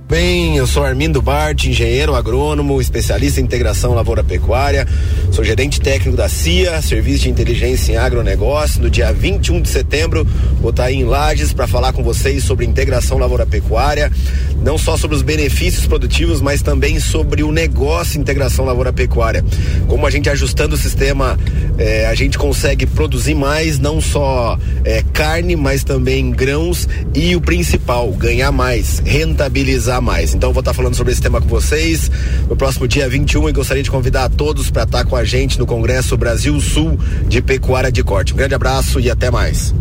Bem, 0.09 0.55
eu 0.55 0.65
sou 0.65 0.85
Armindo 0.85 1.21
Bart, 1.21 1.65
engenheiro 1.65 2.15
agrônomo, 2.15 2.79
especialista 2.79 3.41
em 3.41 3.43
integração 3.43 3.93
lavoura-pecuária, 3.93 4.87
sou 5.33 5.43
gerente 5.43 5.81
técnico 5.81 6.15
da 6.15 6.29
CIA, 6.29 6.81
Serviço 6.81 7.23
de 7.23 7.29
Inteligência 7.29 7.91
em 7.91 7.97
Agronegócio. 7.97 8.81
No 8.81 8.89
dia 8.89 9.11
21 9.11 9.61
de 9.61 9.67
setembro, 9.67 10.25
vou 10.61 10.69
estar 10.69 10.85
aí 10.85 10.95
em 10.95 11.03
Lages 11.03 11.51
para 11.51 11.67
falar 11.67 11.91
com 11.91 12.03
vocês 12.03 12.41
sobre 12.45 12.65
integração 12.65 13.17
lavoura-pecuária, 13.17 14.09
não 14.63 14.77
só 14.77 14.95
sobre 14.95 15.17
os 15.17 15.21
benefícios 15.21 15.85
produtivos, 15.85 16.39
mas 16.39 16.61
também 16.61 17.01
sobre 17.01 17.43
o 17.43 17.51
negócio 17.51 18.17
integração 18.17 18.63
lavoura-pecuária. 18.63 19.43
Como 19.89 20.07
a 20.07 20.09
gente 20.09 20.29
ajustando 20.29 20.75
o 20.75 20.77
sistema, 20.77 21.37
eh, 21.77 22.07
a 22.07 22.15
gente 22.15 22.37
consegue 22.37 22.85
produzir 22.85 23.35
mais, 23.35 23.77
não 23.77 23.99
só 23.99 24.57
eh, 24.85 25.03
carne, 25.11 25.57
mas 25.57 25.83
também 25.83 26.31
grãos 26.31 26.87
e 27.13 27.35
o 27.35 27.41
principal, 27.41 28.09
ganhar 28.13 28.53
mais, 28.53 28.99
rentabilizar 28.99 29.96
mais. 30.01 30.33
Então 30.33 30.53
vou 30.53 30.61
estar 30.61 30.73
falando 30.73 30.95
sobre 30.95 31.13
esse 31.13 31.21
tema 31.21 31.41
com 31.41 31.47
vocês 31.47 32.09
no 32.49 32.55
próximo 32.55 32.87
dia 32.87 33.07
21 33.09 33.49
e 33.49 33.51
gostaria 33.51 33.83
de 33.83 33.91
convidar 33.91 34.25
a 34.25 34.29
todos 34.29 34.69
para 34.69 34.83
estar 34.83 35.05
com 35.05 35.15
a 35.15 35.23
gente 35.23 35.57
no 35.59 35.65
Congresso 35.65 36.17
Brasil 36.17 36.59
Sul 36.59 36.99
de 37.27 37.41
Pecuária 37.41 37.91
de 37.91 38.03
Corte. 38.03 38.33
Um 38.33 38.37
grande 38.37 38.55
abraço 38.55 38.99
e 38.99 39.09
até 39.09 39.31
mais. 39.31 39.73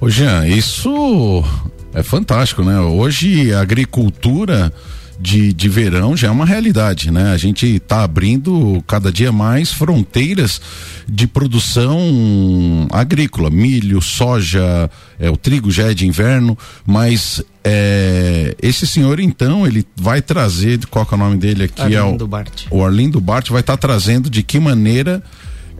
Ô 0.00 0.08
Jean, 0.08 0.46
isso 0.46 1.44
é 1.92 2.02
fantástico, 2.02 2.62
né? 2.62 2.80
Hoje 2.80 3.52
a 3.52 3.60
agricultura 3.60 4.72
de, 5.20 5.52
de 5.52 5.68
verão 5.68 6.16
já 6.16 6.28
é 6.28 6.30
uma 6.30 6.46
realidade, 6.46 7.10
né? 7.10 7.32
A 7.32 7.36
gente 7.36 7.66
está 7.66 8.02
abrindo 8.02 8.82
cada 8.86 9.12
dia 9.12 9.30
mais 9.30 9.70
fronteiras 9.70 10.60
de 11.06 11.26
produção 11.26 12.88
agrícola, 12.90 13.50
milho, 13.50 14.00
soja, 14.00 14.90
é, 15.18 15.28
o 15.28 15.36
trigo 15.36 15.70
já 15.70 15.90
é 15.90 15.94
de 15.94 16.06
inverno, 16.06 16.56
mas 16.86 17.42
é, 17.62 18.56
esse 18.62 18.86
senhor 18.86 19.20
então 19.20 19.66
ele 19.66 19.84
vai 19.94 20.22
trazer, 20.22 20.78
qual 20.86 21.06
é 21.10 21.14
o 21.14 21.18
nome 21.18 21.36
dele 21.36 21.64
aqui? 21.64 21.82
Arlindo 21.82 22.24
é 22.24 22.24
o, 22.24 22.28
Bart. 22.28 22.66
o 22.70 22.84
Arlindo 22.84 23.20
Bart 23.20 23.50
vai 23.50 23.60
estar 23.60 23.76
tá 23.76 23.88
trazendo 23.88 24.30
de 24.30 24.42
que 24.42 24.58
maneira 24.58 25.22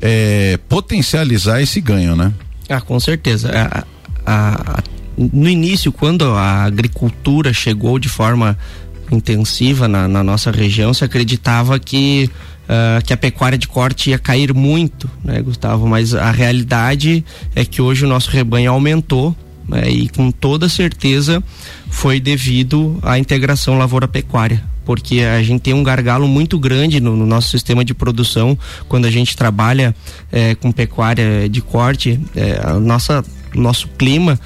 é, 0.01 0.59
potencializar 0.69 1.63
esse 1.63 1.81
ganho, 1.81 2.15
né? 2.15 2.33
Ah, 2.69 2.81
com 2.81 3.01
certeza. 3.01 3.51
A, 3.53 3.85
a, 4.27 4.77
a, 4.79 4.83
no 5.17 5.49
início, 5.49 5.91
quando 5.91 6.25
a 6.31 6.65
agricultura 6.65 7.53
chegou 7.53 7.99
de 7.99 8.09
forma 8.09 8.57
intensiva 9.11 9.89
na, 9.89 10.07
na 10.09 10.23
nossa 10.23 10.51
região, 10.51 10.93
se 10.95 11.05
acreditava 11.05 11.79
que 11.79 12.31
Uh, 12.71 13.05
que 13.05 13.13
a 13.13 13.17
pecuária 13.17 13.59
de 13.59 13.67
corte 13.67 14.11
ia 14.11 14.19
cair 14.19 14.55
muito, 14.55 15.11
né, 15.25 15.43
Gustavo? 15.43 15.89
Mas 15.89 16.15
a 16.15 16.31
realidade 16.31 17.25
é 17.53 17.65
que 17.65 17.83
hoje 17.83 18.05
o 18.05 18.09
nosso 18.09 18.31
rebanho 18.31 18.71
aumentou 18.71 19.35
né, 19.71 19.91
e 19.91 20.09
com 20.09 20.31
toda 20.31 20.69
certeza 20.69 21.43
foi 21.89 22.21
devido 22.21 22.99
à 23.03 23.19
integração 23.19 23.77
lavoura-pecuária. 23.77 24.63
Porque 24.85 25.21
a 25.21 25.43
gente 25.43 25.63
tem 25.63 25.75
um 25.75 25.83
gargalo 25.83 26.29
muito 26.29 26.61
grande 26.61 27.01
no, 27.01 27.17
no 27.17 27.27
nosso 27.27 27.49
sistema 27.49 27.85
de 27.85 27.95
produção 27.95 28.59
quando 28.89 29.05
a 29.05 29.11
gente 29.11 29.37
trabalha 29.37 29.95
eh, 30.33 30.55
com 30.55 30.73
pecuária 30.73 31.49
de 31.49 31.61
corte. 31.61 32.21
Eh, 32.35 32.61
a 32.63 32.75
nossa, 32.75 33.25
nosso 33.55 33.87
clima 33.99 34.39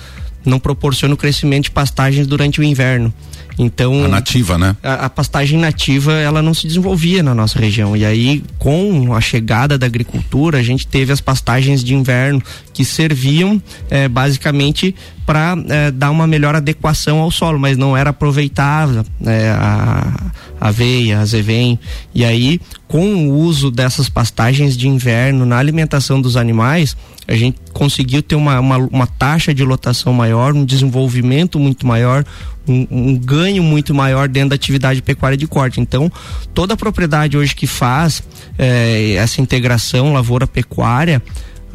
não 0.44 0.58
proporciona 0.58 1.14
o 1.14 1.16
crescimento 1.16 1.64
de 1.64 1.70
pastagens 1.70 2.26
durante 2.26 2.60
o 2.60 2.64
inverno. 2.64 3.12
Então 3.58 4.04
a 4.04 4.08
nativa, 4.08 4.58
né? 4.58 4.76
A, 4.82 5.06
a, 5.06 5.10
pastagem 5.10 5.58
nativa 5.58 6.12
ela 6.12 6.42
não 6.42 6.52
se 6.52 6.66
desenvolvia 6.66 7.22
na 7.22 7.34
nossa 7.34 7.58
região 7.58 7.96
e 7.96 8.04
aí 8.04 8.42
com 8.58 9.14
a 9.14 9.20
chegada 9.20 9.78
da 9.78 9.86
agricultura 9.86 10.58
a 10.58 10.62
gente 10.62 10.86
teve 10.86 11.12
as 11.12 11.20
pastagens 11.20 11.82
de 11.84 11.94
inverno 11.94 12.42
que 12.72 12.84
serviam 12.84 13.62
eh, 13.88 14.08
basicamente 14.08 14.94
para 15.26 15.56
eh, 15.68 15.90
dar 15.90 16.10
uma 16.10 16.26
melhor 16.26 16.54
adequação 16.54 17.18
ao 17.18 17.30
solo, 17.30 17.58
mas 17.58 17.76
não 17.76 17.96
era 17.96 18.10
aproveitada 18.10 19.04
eh, 19.24 19.54
a 19.56 20.32
aveia, 20.60 21.20
azevém 21.20 21.78
e 22.14 22.24
aí 22.24 22.60
com 22.88 23.28
o 23.28 23.34
uso 23.34 23.70
dessas 23.70 24.08
pastagens 24.08 24.76
de 24.76 24.88
inverno 24.88 25.44
na 25.44 25.58
alimentação 25.58 26.20
dos 26.20 26.36
animais 26.36 26.96
a 27.26 27.34
gente 27.34 27.58
conseguiu 27.72 28.22
ter 28.22 28.34
uma, 28.34 28.60
uma, 28.60 28.76
uma 28.76 29.06
taxa 29.06 29.54
de 29.54 29.64
lotação 29.64 30.12
maior, 30.12 30.54
um 30.54 30.64
desenvolvimento 30.64 31.58
muito 31.58 31.86
maior, 31.86 32.24
um, 32.68 32.86
um, 32.90 33.16
ganho 33.16 33.62
muito 33.62 33.94
maior 33.94 34.28
dentro 34.28 34.50
da 34.50 34.54
atividade 34.54 35.00
pecuária 35.00 35.36
de 35.36 35.46
corte. 35.46 35.80
Então, 35.80 36.12
toda 36.52 36.74
a 36.74 36.76
propriedade 36.76 37.36
hoje 37.36 37.54
que 37.54 37.66
faz 37.66 38.22
eh, 38.58 39.14
essa 39.14 39.40
integração 39.40 40.12
lavoura-pecuária, 40.12 41.22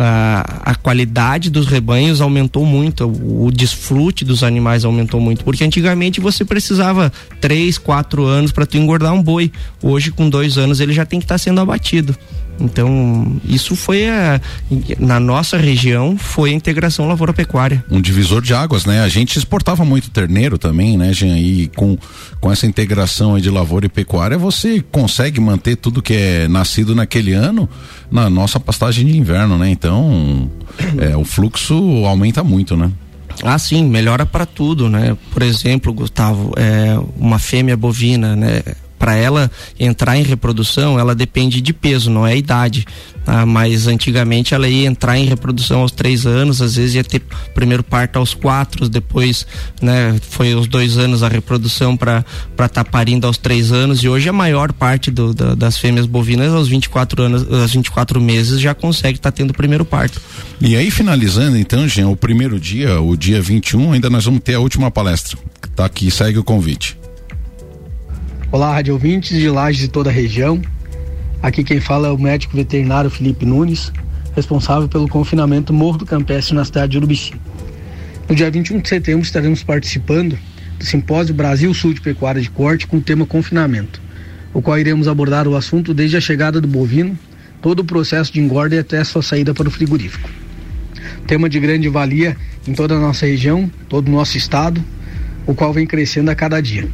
a, 0.01 0.75
qualidade 0.75 1.49
dos 1.49 1.67
rebanhos 1.67 2.21
aumentou 2.21 2.65
muito, 2.65 3.05
o, 3.05 3.47
o, 3.47 3.51
desfrute 3.51 4.23
dos 4.23 4.43
animais 4.43 4.85
aumentou 4.85 5.19
muito, 5.19 5.43
porque 5.43 5.63
antigamente 5.63 6.21
você 6.21 6.45
precisava 6.45 7.11
três, 7.41 7.77
quatro 7.77 8.23
anos 8.25 8.53
para 8.53 8.65
tu 8.65 8.77
engordar 8.77 9.13
um 9.13 9.21
boi. 9.21 9.51
Hoje, 9.83 10.09
com 10.09 10.29
dois 10.29 10.57
anos, 10.57 10.79
ele 10.79 10.93
já 10.93 11.05
tem 11.05 11.19
que 11.19 11.25
estar 11.25 11.35
tá 11.35 11.39
sendo 11.39 11.59
abatido. 11.59 12.15
Então, 12.59 13.39
isso 13.45 13.75
foi 13.75 14.09
a, 14.09 14.39
na 14.99 15.19
nossa 15.19 15.57
região 15.57 16.17
foi 16.17 16.51
a 16.51 16.53
integração 16.53 17.07
lavoura 17.07 17.33
pecuária. 17.33 17.83
Um 17.89 18.01
divisor 18.01 18.41
de 18.41 18.53
águas, 18.53 18.85
né? 18.85 19.01
A 19.01 19.07
gente 19.07 19.37
exportava 19.37 19.85
muito 19.85 20.09
terneiro 20.09 20.57
também, 20.57 20.97
né, 20.97 21.13
Jean? 21.13 21.37
E 21.37 21.67
com, 21.75 21.97
com 22.39 22.51
essa 22.51 22.67
integração 22.67 23.39
de 23.39 23.49
lavoura 23.49 23.85
e 23.85 23.89
pecuária, 23.89 24.37
você 24.37 24.83
consegue 24.91 25.39
manter 25.39 25.75
tudo 25.75 26.01
que 26.01 26.13
é 26.13 26.47
nascido 26.47 26.93
naquele 26.93 27.33
ano 27.33 27.69
na 28.11 28.29
nossa 28.29 28.59
pastagem 28.59 29.05
de 29.05 29.17
inverno, 29.17 29.57
né? 29.57 29.69
Então, 29.69 30.49
é, 30.97 31.15
o 31.15 31.23
fluxo 31.23 31.75
aumenta 32.05 32.43
muito, 32.43 32.75
né? 32.75 32.91
Ah, 33.43 33.57
sim, 33.57 33.85
melhora 33.85 34.25
para 34.25 34.45
tudo, 34.45 34.89
né? 34.89 35.15
Por 35.31 35.41
exemplo, 35.41 35.93
Gustavo, 35.93 36.51
é, 36.57 36.99
uma 37.17 37.39
fêmea 37.39 37.77
bovina, 37.77 38.35
né? 38.35 38.61
Para 38.99 39.15
ela 39.15 39.49
entrar 39.79 40.17
em 40.17 40.23
reprodução, 40.23 40.99
ela 40.99 41.15
depende 41.15 41.61
de 41.61 41.73
peso, 41.73 42.11
não 42.11 42.27
é 42.27 42.37
idade. 42.37 42.85
Tá? 43.23 43.45
Mas 43.45 43.87
antigamente 43.87 44.53
ela 44.53 44.67
ia 44.67 44.87
entrar 44.87 45.17
em 45.17 45.25
reprodução 45.25 45.81
aos 45.81 45.91
três 45.91 46.25
anos, 46.25 46.61
às 46.61 46.75
vezes 46.75 46.95
ia 46.95 47.03
ter 47.03 47.21
primeiro 47.53 47.83
parto 47.83 48.19
aos 48.19 48.33
quatro, 48.33 48.89
depois 48.89 49.47
né, 49.81 50.19
foi 50.29 50.53
aos 50.53 50.67
dois 50.67 50.97
anos 50.97 51.23
a 51.23 51.27
reprodução 51.27 51.95
para 51.95 52.25
estar 52.51 52.69
tá 52.69 52.83
parindo 52.83 53.25
aos 53.25 53.37
três 53.37 53.71
anos, 53.71 54.03
e 54.03 54.09
hoje 54.09 54.27
a 54.27 54.33
maior 54.33 54.73
parte 54.73 55.09
do, 55.09 55.33
da, 55.33 55.55
das 55.55 55.77
fêmeas 55.77 56.05
bovinas 56.05 56.53
aos 56.53 56.67
24 56.67 57.23
anos, 57.23 57.53
aos 57.53 57.71
24 57.71 58.19
meses 58.19 58.59
já 58.59 58.73
consegue 58.73 59.17
estar 59.17 59.31
tá 59.31 59.37
tendo 59.37 59.51
o 59.51 59.53
primeiro 59.53 59.85
parto. 59.85 60.21
E 60.59 60.75
aí, 60.75 60.91
finalizando, 60.91 61.57
então, 61.57 61.87
Jean, 61.87 62.09
o 62.09 62.17
primeiro 62.17 62.59
dia, 62.59 62.99
o 62.99 63.15
dia 63.15 63.41
21, 63.41 63.93
ainda 63.93 64.09
nós 64.09 64.25
vamos 64.25 64.41
ter 64.41 64.55
a 64.55 64.59
última 64.59 64.91
palestra. 64.91 65.37
Tá 65.75 65.85
aqui, 65.85 66.11
segue 66.11 66.37
o 66.37 66.43
convite. 66.43 66.98
Olá, 68.51 68.73
rádio 68.73 68.95
ouvintes 68.95 69.37
de 69.37 69.47
Lages 69.47 69.79
de 69.79 69.87
toda 69.87 70.09
a 70.09 70.13
região. 70.13 70.59
Aqui 71.39 71.63
quem 71.63 71.79
fala 71.79 72.07
é 72.07 72.11
o 72.11 72.17
médico 72.17 72.57
veterinário 72.57 73.07
Felipe 73.07 73.45
Nunes, 73.45 73.93
responsável 74.35 74.89
pelo 74.89 75.07
confinamento 75.07 75.71
Morro 75.71 75.99
do 75.99 76.05
Campestre 76.05 76.55
na 76.55 76.65
cidade 76.65 76.93
de 76.93 76.97
Urubici. 76.97 77.35
No 78.27 78.33
dia 78.33 78.49
21 78.49 78.79
de 78.79 78.89
setembro 78.89 79.21
estaremos 79.21 79.61
participando 79.61 80.35
do 80.79 80.83
Simpósio 80.83 81.35
Brasil 81.35 81.71
Sul 81.75 81.93
de 81.93 82.01
Pecuária 82.01 82.41
de 82.41 82.49
Corte 82.49 82.87
com 82.87 82.97
o 82.97 83.01
tema 83.01 83.23
confinamento, 83.23 84.01
o 84.51 84.63
qual 84.63 84.79
iremos 84.79 85.07
abordar 85.07 85.47
o 85.47 85.55
assunto 85.55 85.93
desde 85.93 86.17
a 86.17 86.21
chegada 86.21 86.59
do 86.59 86.67
bovino, 86.67 87.15
todo 87.61 87.81
o 87.81 87.85
processo 87.85 88.33
de 88.33 88.39
engorda 88.39 88.73
e 88.73 88.79
até 88.79 88.97
a 88.97 89.05
sua 89.05 89.21
saída 89.21 89.53
para 89.53 89.67
o 89.67 89.71
frigorífico. 89.71 90.27
Tema 91.27 91.47
de 91.47 91.59
grande 91.59 91.87
valia 91.87 92.35
em 92.67 92.73
toda 92.73 92.95
a 92.95 92.99
nossa 92.99 93.27
região, 93.27 93.69
todo 93.87 94.07
o 94.07 94.11
nosso 94.11 94.37
estado, 94.37 94.83
o 95.45 95.53
qual 95.53 95.71
vem 95.71 95.85
crescendo 95.85 96.31
a 96.31 96.35
cada 96.35 96.59
dia. 96.59 96.89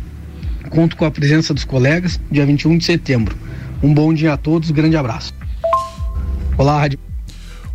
Conto 0.69 0.95
com 0.95 1.05
a 1.05 1.11
presença 1.11 1.53
dos 1.53 1.63
colegas, 1.63 2.19
dia 2.31 2.45
21 2.45 2.77
de 2.77 2.85
setembro. 2.85 3.35
Um 3.81 3.93
bom 3.93 4.13
dia 4.13 4.33
a 4.33 4.37
todos, 4.37 4.71
grande 4.71 4.97
abraço. 4.97 5.33
Olá, 6.57 6.79
Rádio. 6.79 6.99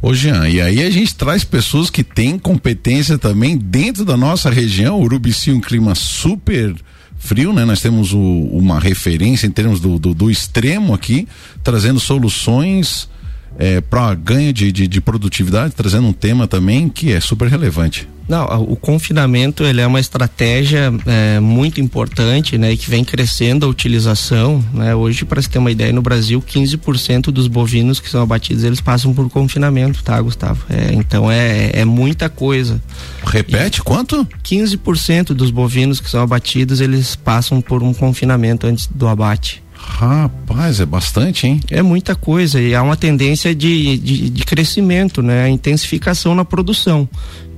Ô 0.02 0.14
Jean, 0.14 0.48
e 0.48 0.60
aí 0.60 0.82
a 0.82 0.90
gente 0.90 1.14
traz 1.14 1.44
pessoas 1.44 1.90
que 1.90 2.02
têm 2.02 2.38
competência 2.38 3.18
também 3.18 3.56
dentro 3.56 4.04
da 4.04 4.16
nossa 4.16 4.48
região, 4.48 4.98
Urubici 4.98 5.52
um 5.52 5.60
clima 5.60 5.94
super 5.94 6.74
frio, 7.18 7.52
né? 7.52 7.66
Nós 7.66 7.82
temos 7.82 8.14
o, 8.14 8.18
uma 8.18 8.80
referência 8.80 9.46
em 9.46 9.50
termos 9.50 9.78
do, 9.78 9.98
do, 9.98 10.14
do 10.14 10.30
extremo 10.30 10.94
aqui, 10.94 11.28
trazendo 11.62 12.00
soluções 12.00 13.08
é, 13.58 13.80
para 13.80 14.14
ganho 14.14 14.52
de, 14.52 14.72
de, 14.72 14.86
de 14.86 15.00
produtividade, 15.00 15.74
trazendo 15.74 16.06
um 16.06 16.12
tema 16.12 16.46
também 16.46 16.88
que 16.88 17.12
é 17.12 17.20
super 17.20 17.48
relevante. 17.48 18.08
Não, 18.30 18.46
o 18.62 18.76
confinamento 18.76 19.64
ele 19.64 19.80
é 19.80 19.86
uma 19.88 19.98
estratégia 19.98 20.92
é, 21.04 21.40
muito 21.40 21.80
importante, 21.80 22.56
né, 22.56 22.76
que 22.76 22.88
vem 22.88 23.02
crescendo 23.02 23.66
a 23.66 23.68
utilização, 23.68 24.64
né? 24.72 24.94
Hoje, 24.94 25.24
para 25.24 25.42
se 25.42 25.50
ter 25.50 25.58
uma 25.58 25.72
ideia, 25.72 25.92
no 25.92 26.00
Brasil, 26.00 26.40
15% 26.40 27.32
dos 27.32 27.48
bovinos 27.48 27.98
que 27.98 28.08
são 28.08 28.22
abatidos 28.22 28.62
eles 28.62 28.80
passam 28.80 29.12
por 29.12 29.28
confinamento, 29.28 30.04
tá, 30.04 30.20
Gustavo? 30.22 30.64
É, 30.70 30.92
então 30.94 31.28
é, 31.28 31.70
é 31.72 31.84
muita 31.84 32.28
coisa. 32.28 32.80
Repete, 33.24 33.80
e 33.80 33.82
quanto? 33.82 34.24
15% 34.44 35.34
dos 35.34 35.50
bovinos 35.50 35.98
que 35.98 36.08
são 36.08 36.22
abatidos 36.22 36.80
eles 36.80 37.16
passam 37.16 37.60
por 37.60 37.82
um 37.82 37.92
confinamento 37.92 38.64
antes 38.64 38.86
do 38.86 39.08
abate. 39.08 39.60
Rapaz, 39.82 40.80
é 40.80 40.86
bastante, 40.86 41.46
hein? 41.46 41.60
É 41.70 41.82
muita 41.82 42.14
coisa 42.14 42.60
e 42.60 42.74
há 42.74 42.82
uma 42.82 42.96
tendência 42.96 43.54
de, 43.54 43.96
de, 43.98 44.30
de 44.30 44.44
crescimento, 44.44 45.22
né? 45.22 45.44
A 45.44 45.48
intensificação 45.48 46.34
na 46.34 46.44
produção. 46.44 47.08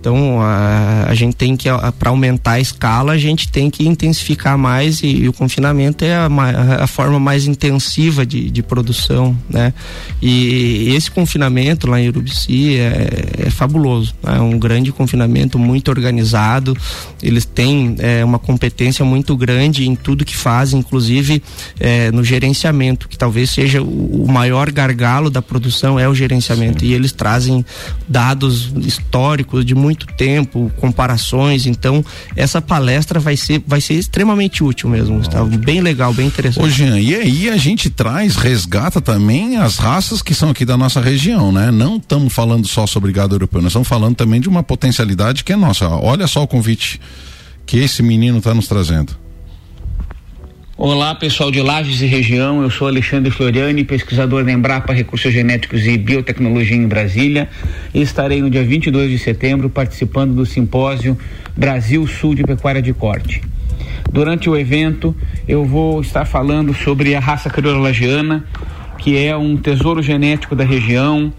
Então 0.03 0.41
a, 0.41 1.05
a 1.07 1.15
gente 1.15 1.37
tem 1.37 1.57
que, 1.57 1.69
para 1.97 2.11
aumentar 2.11 2.53
a 2.53 2.61
escala, 2.61 3.13
a 3.13 3.19
gente 3.19 3.49
tem 3.49 3.71
que 3.71 3.87
intensificar 3.87 4.59
mais 4.59 5.01
e, 5.01 5.07
e 5.07 5.29
o 5.29 5.33
confinamento 5.33 6.05
é 6.05 6.13
a, 6.13 6.29
a, 6.81 6.87
forma 6.89 7.21
mais 7.21 7.47
intensiva 7.47 8.27
de, 8.27 8.51
de 8.51 8.65
produção, 8.65 9.39
né? 9.49 9.73
E 10.21 10.93
esse 10.97 11.09
confinamento 11.09 11.89
lá 11.89 12.01
em 12.01 12.09
Urubici 12.09 12.79
é, 12.79 13.47
é 13.47 13.51
fabuloso, 13.51 14.13
é 14.25 14.41
um 14.41 14.59
grande 14.59 14.91
confinamento 14.91 15.57
muito 15.57 15.89
organizado. 15.89 16.77
Eles 17.23 17.45
têm 17.45 17.95
é, 18.01 18.25
uma 18.25 18.41
competência 18.41 19.05
muito 19.05 19.37
grande 19.37 19.89
em 19.89 19.95
tudo 19.95 20.25
que 20.25 20.37
fazem, 20.37 20.81
inclusive 20.81 21.41
é, 21.79 22.11
no 22.11 22.25
gerenciamento, 22.25 23.09
que 23.09 23.17
talvez 23.17 23.51
seja 23.51 23.81
o, 23.81 24.25
o, 24.25 24.33
maior 24.33 24.73
gargalo 24.73 25.31
da 25.31 25.41
produção 25.41 25.97
é 25.97 26.09
o 26.09 26.15
gerenciamento. 26.15 26.81
Sim. 26.81 26.87
E 26.87 26.93
eles 26.93 27.13
trazem 27.13 27.65
dados 28.09 28.73
históricos 28.85 29.65
de 29.65 29.77
muito 29.77 29.92
muito 29.93 30.07
tempo, 30.07 30.73
comparações. 30.79 31.67
Então, 31.67 32.05
essa 32.35 32.61
palestra 32.61 33.21
vai 33.21 33.37
ser, 33.37 33.63
vai 33.67 33.81
ser 33.81 33.95
extremamente 33.95 34.65
útil 34.65 34.89
mesmo, 34.89 35.19
Gustavo. 35.19 35.57
Bem 35.59 35.81
legal, 35.81 36.13
bem 36.13 36.27
interessante. 36.27 36.65
Ô, 36.65 36.69
Jean, 36.69 36.99
e 36.99 37.15
aí 37.15 37.49
a 37.51 37.57
gente 37.57 37.91
traz, 37.91 38.37
resgata 38.37 39.01
também 39.01 39.59
as 39.59 39.77
raças 39.77 40.23
que 40.23 40.35
são 40.35 40.51
aqui 40.51 40.65
da 40.65 40.77
nossa 40.77 41.01
região, 41.01 41.53
né? 41.53 41.71
Não 41.71 41.97
estamos 41.97 42.33
falando 42.33 42.67
só 42.67 42.87
sobre 42.87 43.13
gado 43.13 43.35
europeu, 43.35 43.61
nós 43.61 43.71
estamos 43.71 43.89
falando 43.89 44.17
também 44.17 44.41
de 44.41 44.49
uma 44.49 44.63
potencialidade 44.63 45.45
que 45.45 45.53
é 45.53 45.57
nossa. 45.57 45.89
Olha 45.89 46.27
só 46.27 46.43
o 46.43 46.49
convite 46.49 47.01
que 47.67 47.79
esse 47.79 48.03
menino 48.03 48.39
está 48.39 48.55
nos 48.55 48.67
trazendo. 48.67 49.22
Olá, 50.85 51.15
pessoal 51.15 51.49
de 51.49 51.63
Lages 51.63 52.03
e 52.03 52.07
região. 52.07 52.61
Eu 52.61 52.69
sou 52.69 52.89
Alexandre 52.89 53.31
Floriani, 53.31 53.85
pesquisador 53.85 54.45
da 54.45 54.51
Embrapa 54.51 54.93
Recursos 54.93 55.33
Genéticos 55.33 55.87
e 55.87 55.97
Biotecnologia 55.97 56.77
em 56.77 56.89
Brasília. 56.89 57.49
E 57.95 58.03
estarei 58.03 58.43
no 58.43 58.51
dia 58.51 58.65
22 58.65 59.09
de 59.09 59.17
setembro 59.17 59.71
participando 59.71 60.35
do 60.35 60.45
simpósio 60.45 61.17
Brasil 61.57 62.05
Sul 62.09 62.35
de 62.35 62.43
Pecuária 62.43 62.83
de 62.83 62.93
Corte. 62.93 63.41
Durante 64.11 64.51
o 64.51 64.57
evento, 64.57 65.15
eu 65.47 65.65
vou 65.65 66.01
estar 66.01 66.25
falando 66.25 66.75
sobre 66.75 67.15
a 67.15 67.21
raça 67.21 67.49
crioula 67.49 67.79
lagiana, 67.79 68.45
que 68.99 69.17
é 69.17 69.37
um 69.37 69.57
tesouro 69.57 70.03
genético 70.03 70.57
da 70.57 70.65
região. 70.65 71.33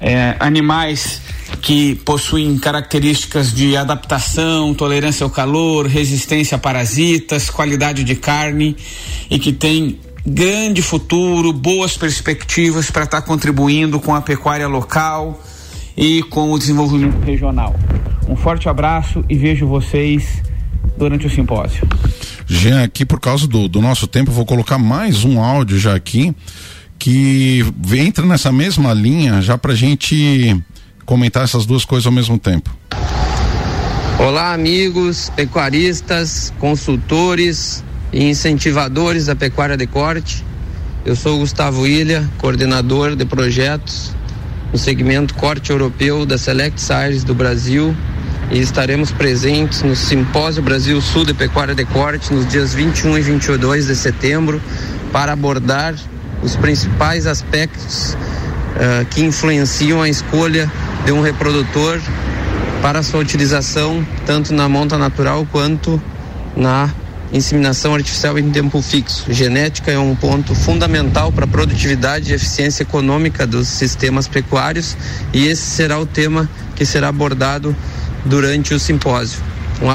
É, 0.00 0.36
animais 0.38 1.20
que 1.60 1.96
possuem 1.96 2.56
características 2.58 3.52
de 3.52 3.76
adaptação, 3.76 4.72
tolerância 4.72 5.24
ao 5.24 5.30
calor, 5.30 5.86
resistência 5.86 6.56
a 6.56 6.58
parasitas, 6.58 7.50
qualidade 7.50 8.04
de 8.04 8.14
carne 8.14 8.76
e 9.28 9.38
que 9.38 9.52
tem 9.52 9.98
grande 10.24 10.82
futuro, 10.82 11.52
boas 11.52 11.96
perspectivas 11.96 12.90
para 12.90 13.04
estar 13.04 13.20
tá 13.20 13.26
contribuindo 13.26 13.98
com 13.98 14.14
a 14.14 14.20
pecuária 14.20 14.68
local 14.68 15.42
e 15.96 16.22
com 16.24 16.52
o 16.52 16.58
desenvolvimento 16.58 17.24
regional. 17.24 17.74
Um 18.28 18.36
forte 18.36 18.68
abraço 18.68 19.24
e 19.28 19.36
vejo 19.36 19.66
vocês 19.66 20.42
durante 20.96 21.26
o 21.26 21.30
simpósio. 21.30 21.88
Jean, 22.46 22.84
aqui 22.84 23.04
por 23.04 23.20
causa 23.20 23.46
do, 23.46 23.68
do 23.68 23.80
nosso 23.80 24.06
tempo, 24.06 24.30
vou 24.30 24.44
colocar 24.44 24.78
mais 24.78 25.24
um 25.24 25.40
áudio 25.40 25.78
já 25.78 25.94
aqui 25.94 26.34
que 26.98 27.64
entra 27.92 28.26
nessa 28.26 28.50
mesma 28.50 28.92
linha 28.92 29.40
já 29.40 29.56
para 29.56 29.74
gente 29.74 30.60
comentar 31.04 31.44
essas 31.44 31.64
duas 31.64 31.84
coisas 31.84 32.06
ao 32.06 32.12
mesmo 32.12 32.38
tempo. 32.38 32.76
Olá, 34.18 34.52
amigos, 34.52 35.30
pecuaristas, 35.36 36.52
consultores 36.58 37.84
e 38.12 38.24
incentivadores 38.24 39.26
da 39.26 39.36
pecuária 39.36 39.76
de 39.76 39.86
corte. 39.86 40.44
Eu 41.04 41.14
sou 41.14 41.38
Gustavo 41.38 41.86
Ilha, 41.86 42.28
coordenador 42.38 43.14
de 43.14 43.24
projetos 43.24 44.12
no 44.72 44.78
segmento 44.78 45.34
corte 45.34 45.70
europeu 45.70 46.26
da 46.26 46.36
Select 46.36 46.80
Sires 46.80 47.24
do 47.24 47.34
Brasil 47.34 47.96
e 48.50 48.58
estaremos 48.58 49.10
presentes 49.10 49.82
no 49.82 49.96
Simpósio 49.96 50.62
Brasil 50.62 51.00
Sul 51.00 51.24
de 51.24 51.32
Pecuária 51.32 51.74
de 51.74 51.84
Corte 51.86 52.32
nos 52.32 52.46
dias 52.48 52.74
21 52.74 53.18
e 53.18 53.22
22 53.22 53.86
de 53.86 53.96
setembro 53.96 54.60
para 55.12 55.32
abordar 55.32 55.94
os 56.42 56.56
principais 56.56 57.26
aspectos 57.26 58.14
uh, 58.14 59.04
que 59.10 59.22
influenciam 59.22 60.00
a 60.00 60.08
escolha 60.08 60.70
de 61.04 61.12
um 61.12 61.20
reprodutor 61.20 62.00
para 62.82 63.02
sua 63.02 63.20
utilização 63.20 64.06
tanto 64.24 64.54
na 64.54 64.68
monta 64.68 64.96
natural 64.96 65.46
quanto 65.50 66.00
na 66.56 66.90
inseminação 67.32 67.94
artificial 67.94 68.38
em 68.38 68.50
tempo 68.50 68.80
fixo. 68.80 69.32
Genética 69.32 69.90
é 69.90 69.98
um 69.98 70.14
ponto 70.14 70.54
fundamental 70.54 71.30
para 71.30 71.44
a 71.44 71.48
produtividade 71.48 72.32
e 72.32 72.34
eficiência 72.34 72.82
econômica 72.82 73.46
dos 73.46 73.68
sistemas 73.68 74.26
pecuários 74.26 74.96
e 75.32 75.46
esse 75.46 75.62
será 75.62 75.98
o 75.98 76.06
tema 76.06 76.48
que 76.74 76.84
será 76.84 77.08
abordado 77.08 77.76
durante 78.24 78.72
o 78.72 78.78
simpósio. 78.78 79.40
Um... 79.82 79.92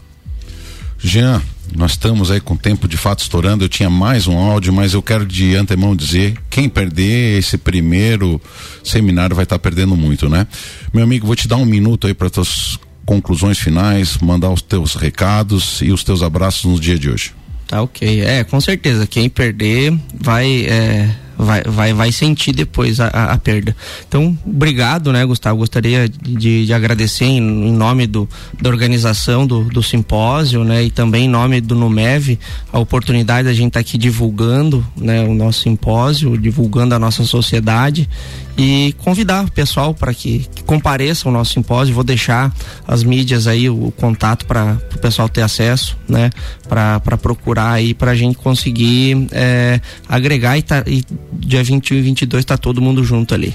Jean, 1.00 1.42
nós 1.76 1.92
estamos 1.92 2.32
aí 2.32 2.40
com 2.40 2.54
o 2.54 2.58
tempo 2.58 2.88
de 2.88 2.98
fato 2.98 3.20
estourando. 3.20 3.64
Eu 3.64 3.70
tinha 3.70 3.90
mais 3.90 4.28
um 4.28 4.38
áudio, 4.38 4.72
mas 4.74 4.94
eu 4.94 5.02
quero 5.02 5.26
de 5.26 5.56
antemão 5.56 5.96
dizer: 5.96 6.36
quem 6.50 6.70
perder 6.70 7.40
esse 7.40 7.58
primeiro 7.58 8.42
seminário 8.84 9.36
vai 9.36 9.44
estar 9.44 9.58
tá 9.58 9.60
perdendo 9.60 9.96
muito, 9.96 10.30
né? 10.30 10.48
Meu 10.94 11.04
amigo, 11.04 11.28
vou 11.28 11.36
te 11.36 11.48
dar 11.48 11.58
um 11.58 11.66
minuto 11.66 12.08
aí 12.08 12.14
para 12.14 12.30
tuas 12.30 12.80
conclusões 13.06 13.58
finais, 13.58 14.18
mandar 14.20 14.50
os 14.50 14.62
teus 14.62 14.96
recados 14.96 15.82
e 15.82 15.92
os 15.92 16.04
teus 16.04 16.22
abraços 16.22 16.66
no 16.66 16.80
dia 16.80 16.98
de 16.98 17.10
hoje. 17.10 17.34
Tá 17.68 17.82
ok. 17.82 18.22
É, 18.22 18.44
com 18.44 18.62
certeza. 18.62 19.08
Quem 19.08 19.30
perder 19.30 19.94
vai. 20.14 20.66
É 20.68 21.10
vai, 21.38 21.64
vai, 21.64 21.94
vai 21.94 22.12
sentir 22.12 22.54
depois 22.54 23.00
a, 23.00 23.08
a, 23.08 23.34
a, 23.34 23.38
perda. 23.38 23.76
Então, 24.08 24.38
obrigado, 24.46 25.12
né, 25.12 25.26
Gustavo? 25.26 25.58
Gostaria 25.58 26.08
de, 26.08 26.66
de 26.66 26.74
agradecer 26.74 27.26
em, 27.26 27.38
em, 27.40 27.74
nome 27.74 28.08
do, 28.08 28.28
da 28.62 28.70
organização 28.70 29.46
do, 29.46 29.64
do 29.66 29.82
simpósio, 29.82 30.64
né, 30.64 30.84
e 30.84 30.92
também 30.92 31.26
em 31.26 31.30
nome 31.30 31.62
do 31.62 31.76
Numev, 31.76 32.38
a 32.72 32.80
oportunidade 32.80 33.48
da 33.48 33.54
gente 33.54 33.70
estar 33.70 33.80
tá 33.80 33.82
aqui 33.82 33.98
divulgando, 33.98 34.86
né, 34.96 35.24
o 35.24 35.34
nosso 35.34 35.62
simpósio, 35.62 36.38
divulgando 36.38 36.96
a 36.96 37.00
nossa 37.00 37.24
sociedade 37.24 38.10
e 38.58 38.94
convidar 39.00 39.46
o 39.46 39.52
pessoal 39.52 39.94
para 39.94 40.14
que, 40.14 40.48
que 40.54 40.64
compareça 40.64 41.28
ao 41.28 41.34
nosso 41.34 41.54
simpósio. 41.54 41.96
Vou 41.96 42.04
deixar 42.04 42.54
as 42.88 43.04
mídias 43.04 43.48
aí, 43.48 43.70
o, 43.70 43.88
o 43.88 43.92
contato 43.92 44.46
para 44.46 44.78
o 44.94 45.00
pessoal 45.00 45.28
ter 45.28 45.42
acesso, 45.42 45.98
né, 46.08 46.30
para 46.68 47.18
procurar 47.18 47.72
aí, 47.72 47.94
para 47.94 48.12
a 48.12 48.16
gente 48.16 48.38
conseguir 48.38 49.28
é, 49.32 49.82
agregar 50.08 50.58
e, 50.58 50.62
tá, 50.62 50.84
e 50.86 51.04
dia 51.40 51.64
21 51.64 51.98
e 51.98 52.02
22 52.02 52.42
está 52.42 52.58
todo 52.58 52.82
mundo 52.82 53.04
junto 53.04 53.34
ali. 53.34 53.54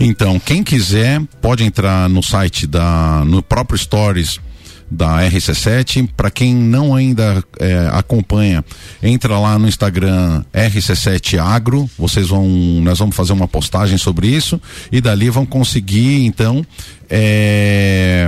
Então, 0.00 0.38
quem 0.40 0.62
quiser 0.62 1.20
pode 1.40 1.64
entrar 1.64 2.08
no 2.08 2.22
site 2.22 2.66
da 2.66 3.24
no 3.24 3.42
próprio 3.42 3.78
Stories 3.78 4.40
da 4.92 5.22
RC7. 5.22 6.08
Para 6.14 6.30
quem 6.30 6.54
não 6.54 6.94
ainda 6.94 7.42
é, 7.58 7.88
acompanha, 7.92 8.64
entra 9.02 9.38
lá 9.38 9.58
no 9.58 9.66
Instagram 9.66 10.44
RC7 10.52 11.38
Agro. 11.38 11.88
Vocês 11.98 12.28
vão, 12.28 12.46
nós 12.82 12.98
vamos 12.98 13.16
fazer 13.16 13.32
uma 13.32 13.48
postagem 13.48 13.96
sobre 13.96 14.28
isso 14.28 14.60
e 14.90 15.00
dali 15.00 15.30
vão 15.30 15.46
conseguir 15.46 16.24
então 16.26 16.64
é, 17.14 18.26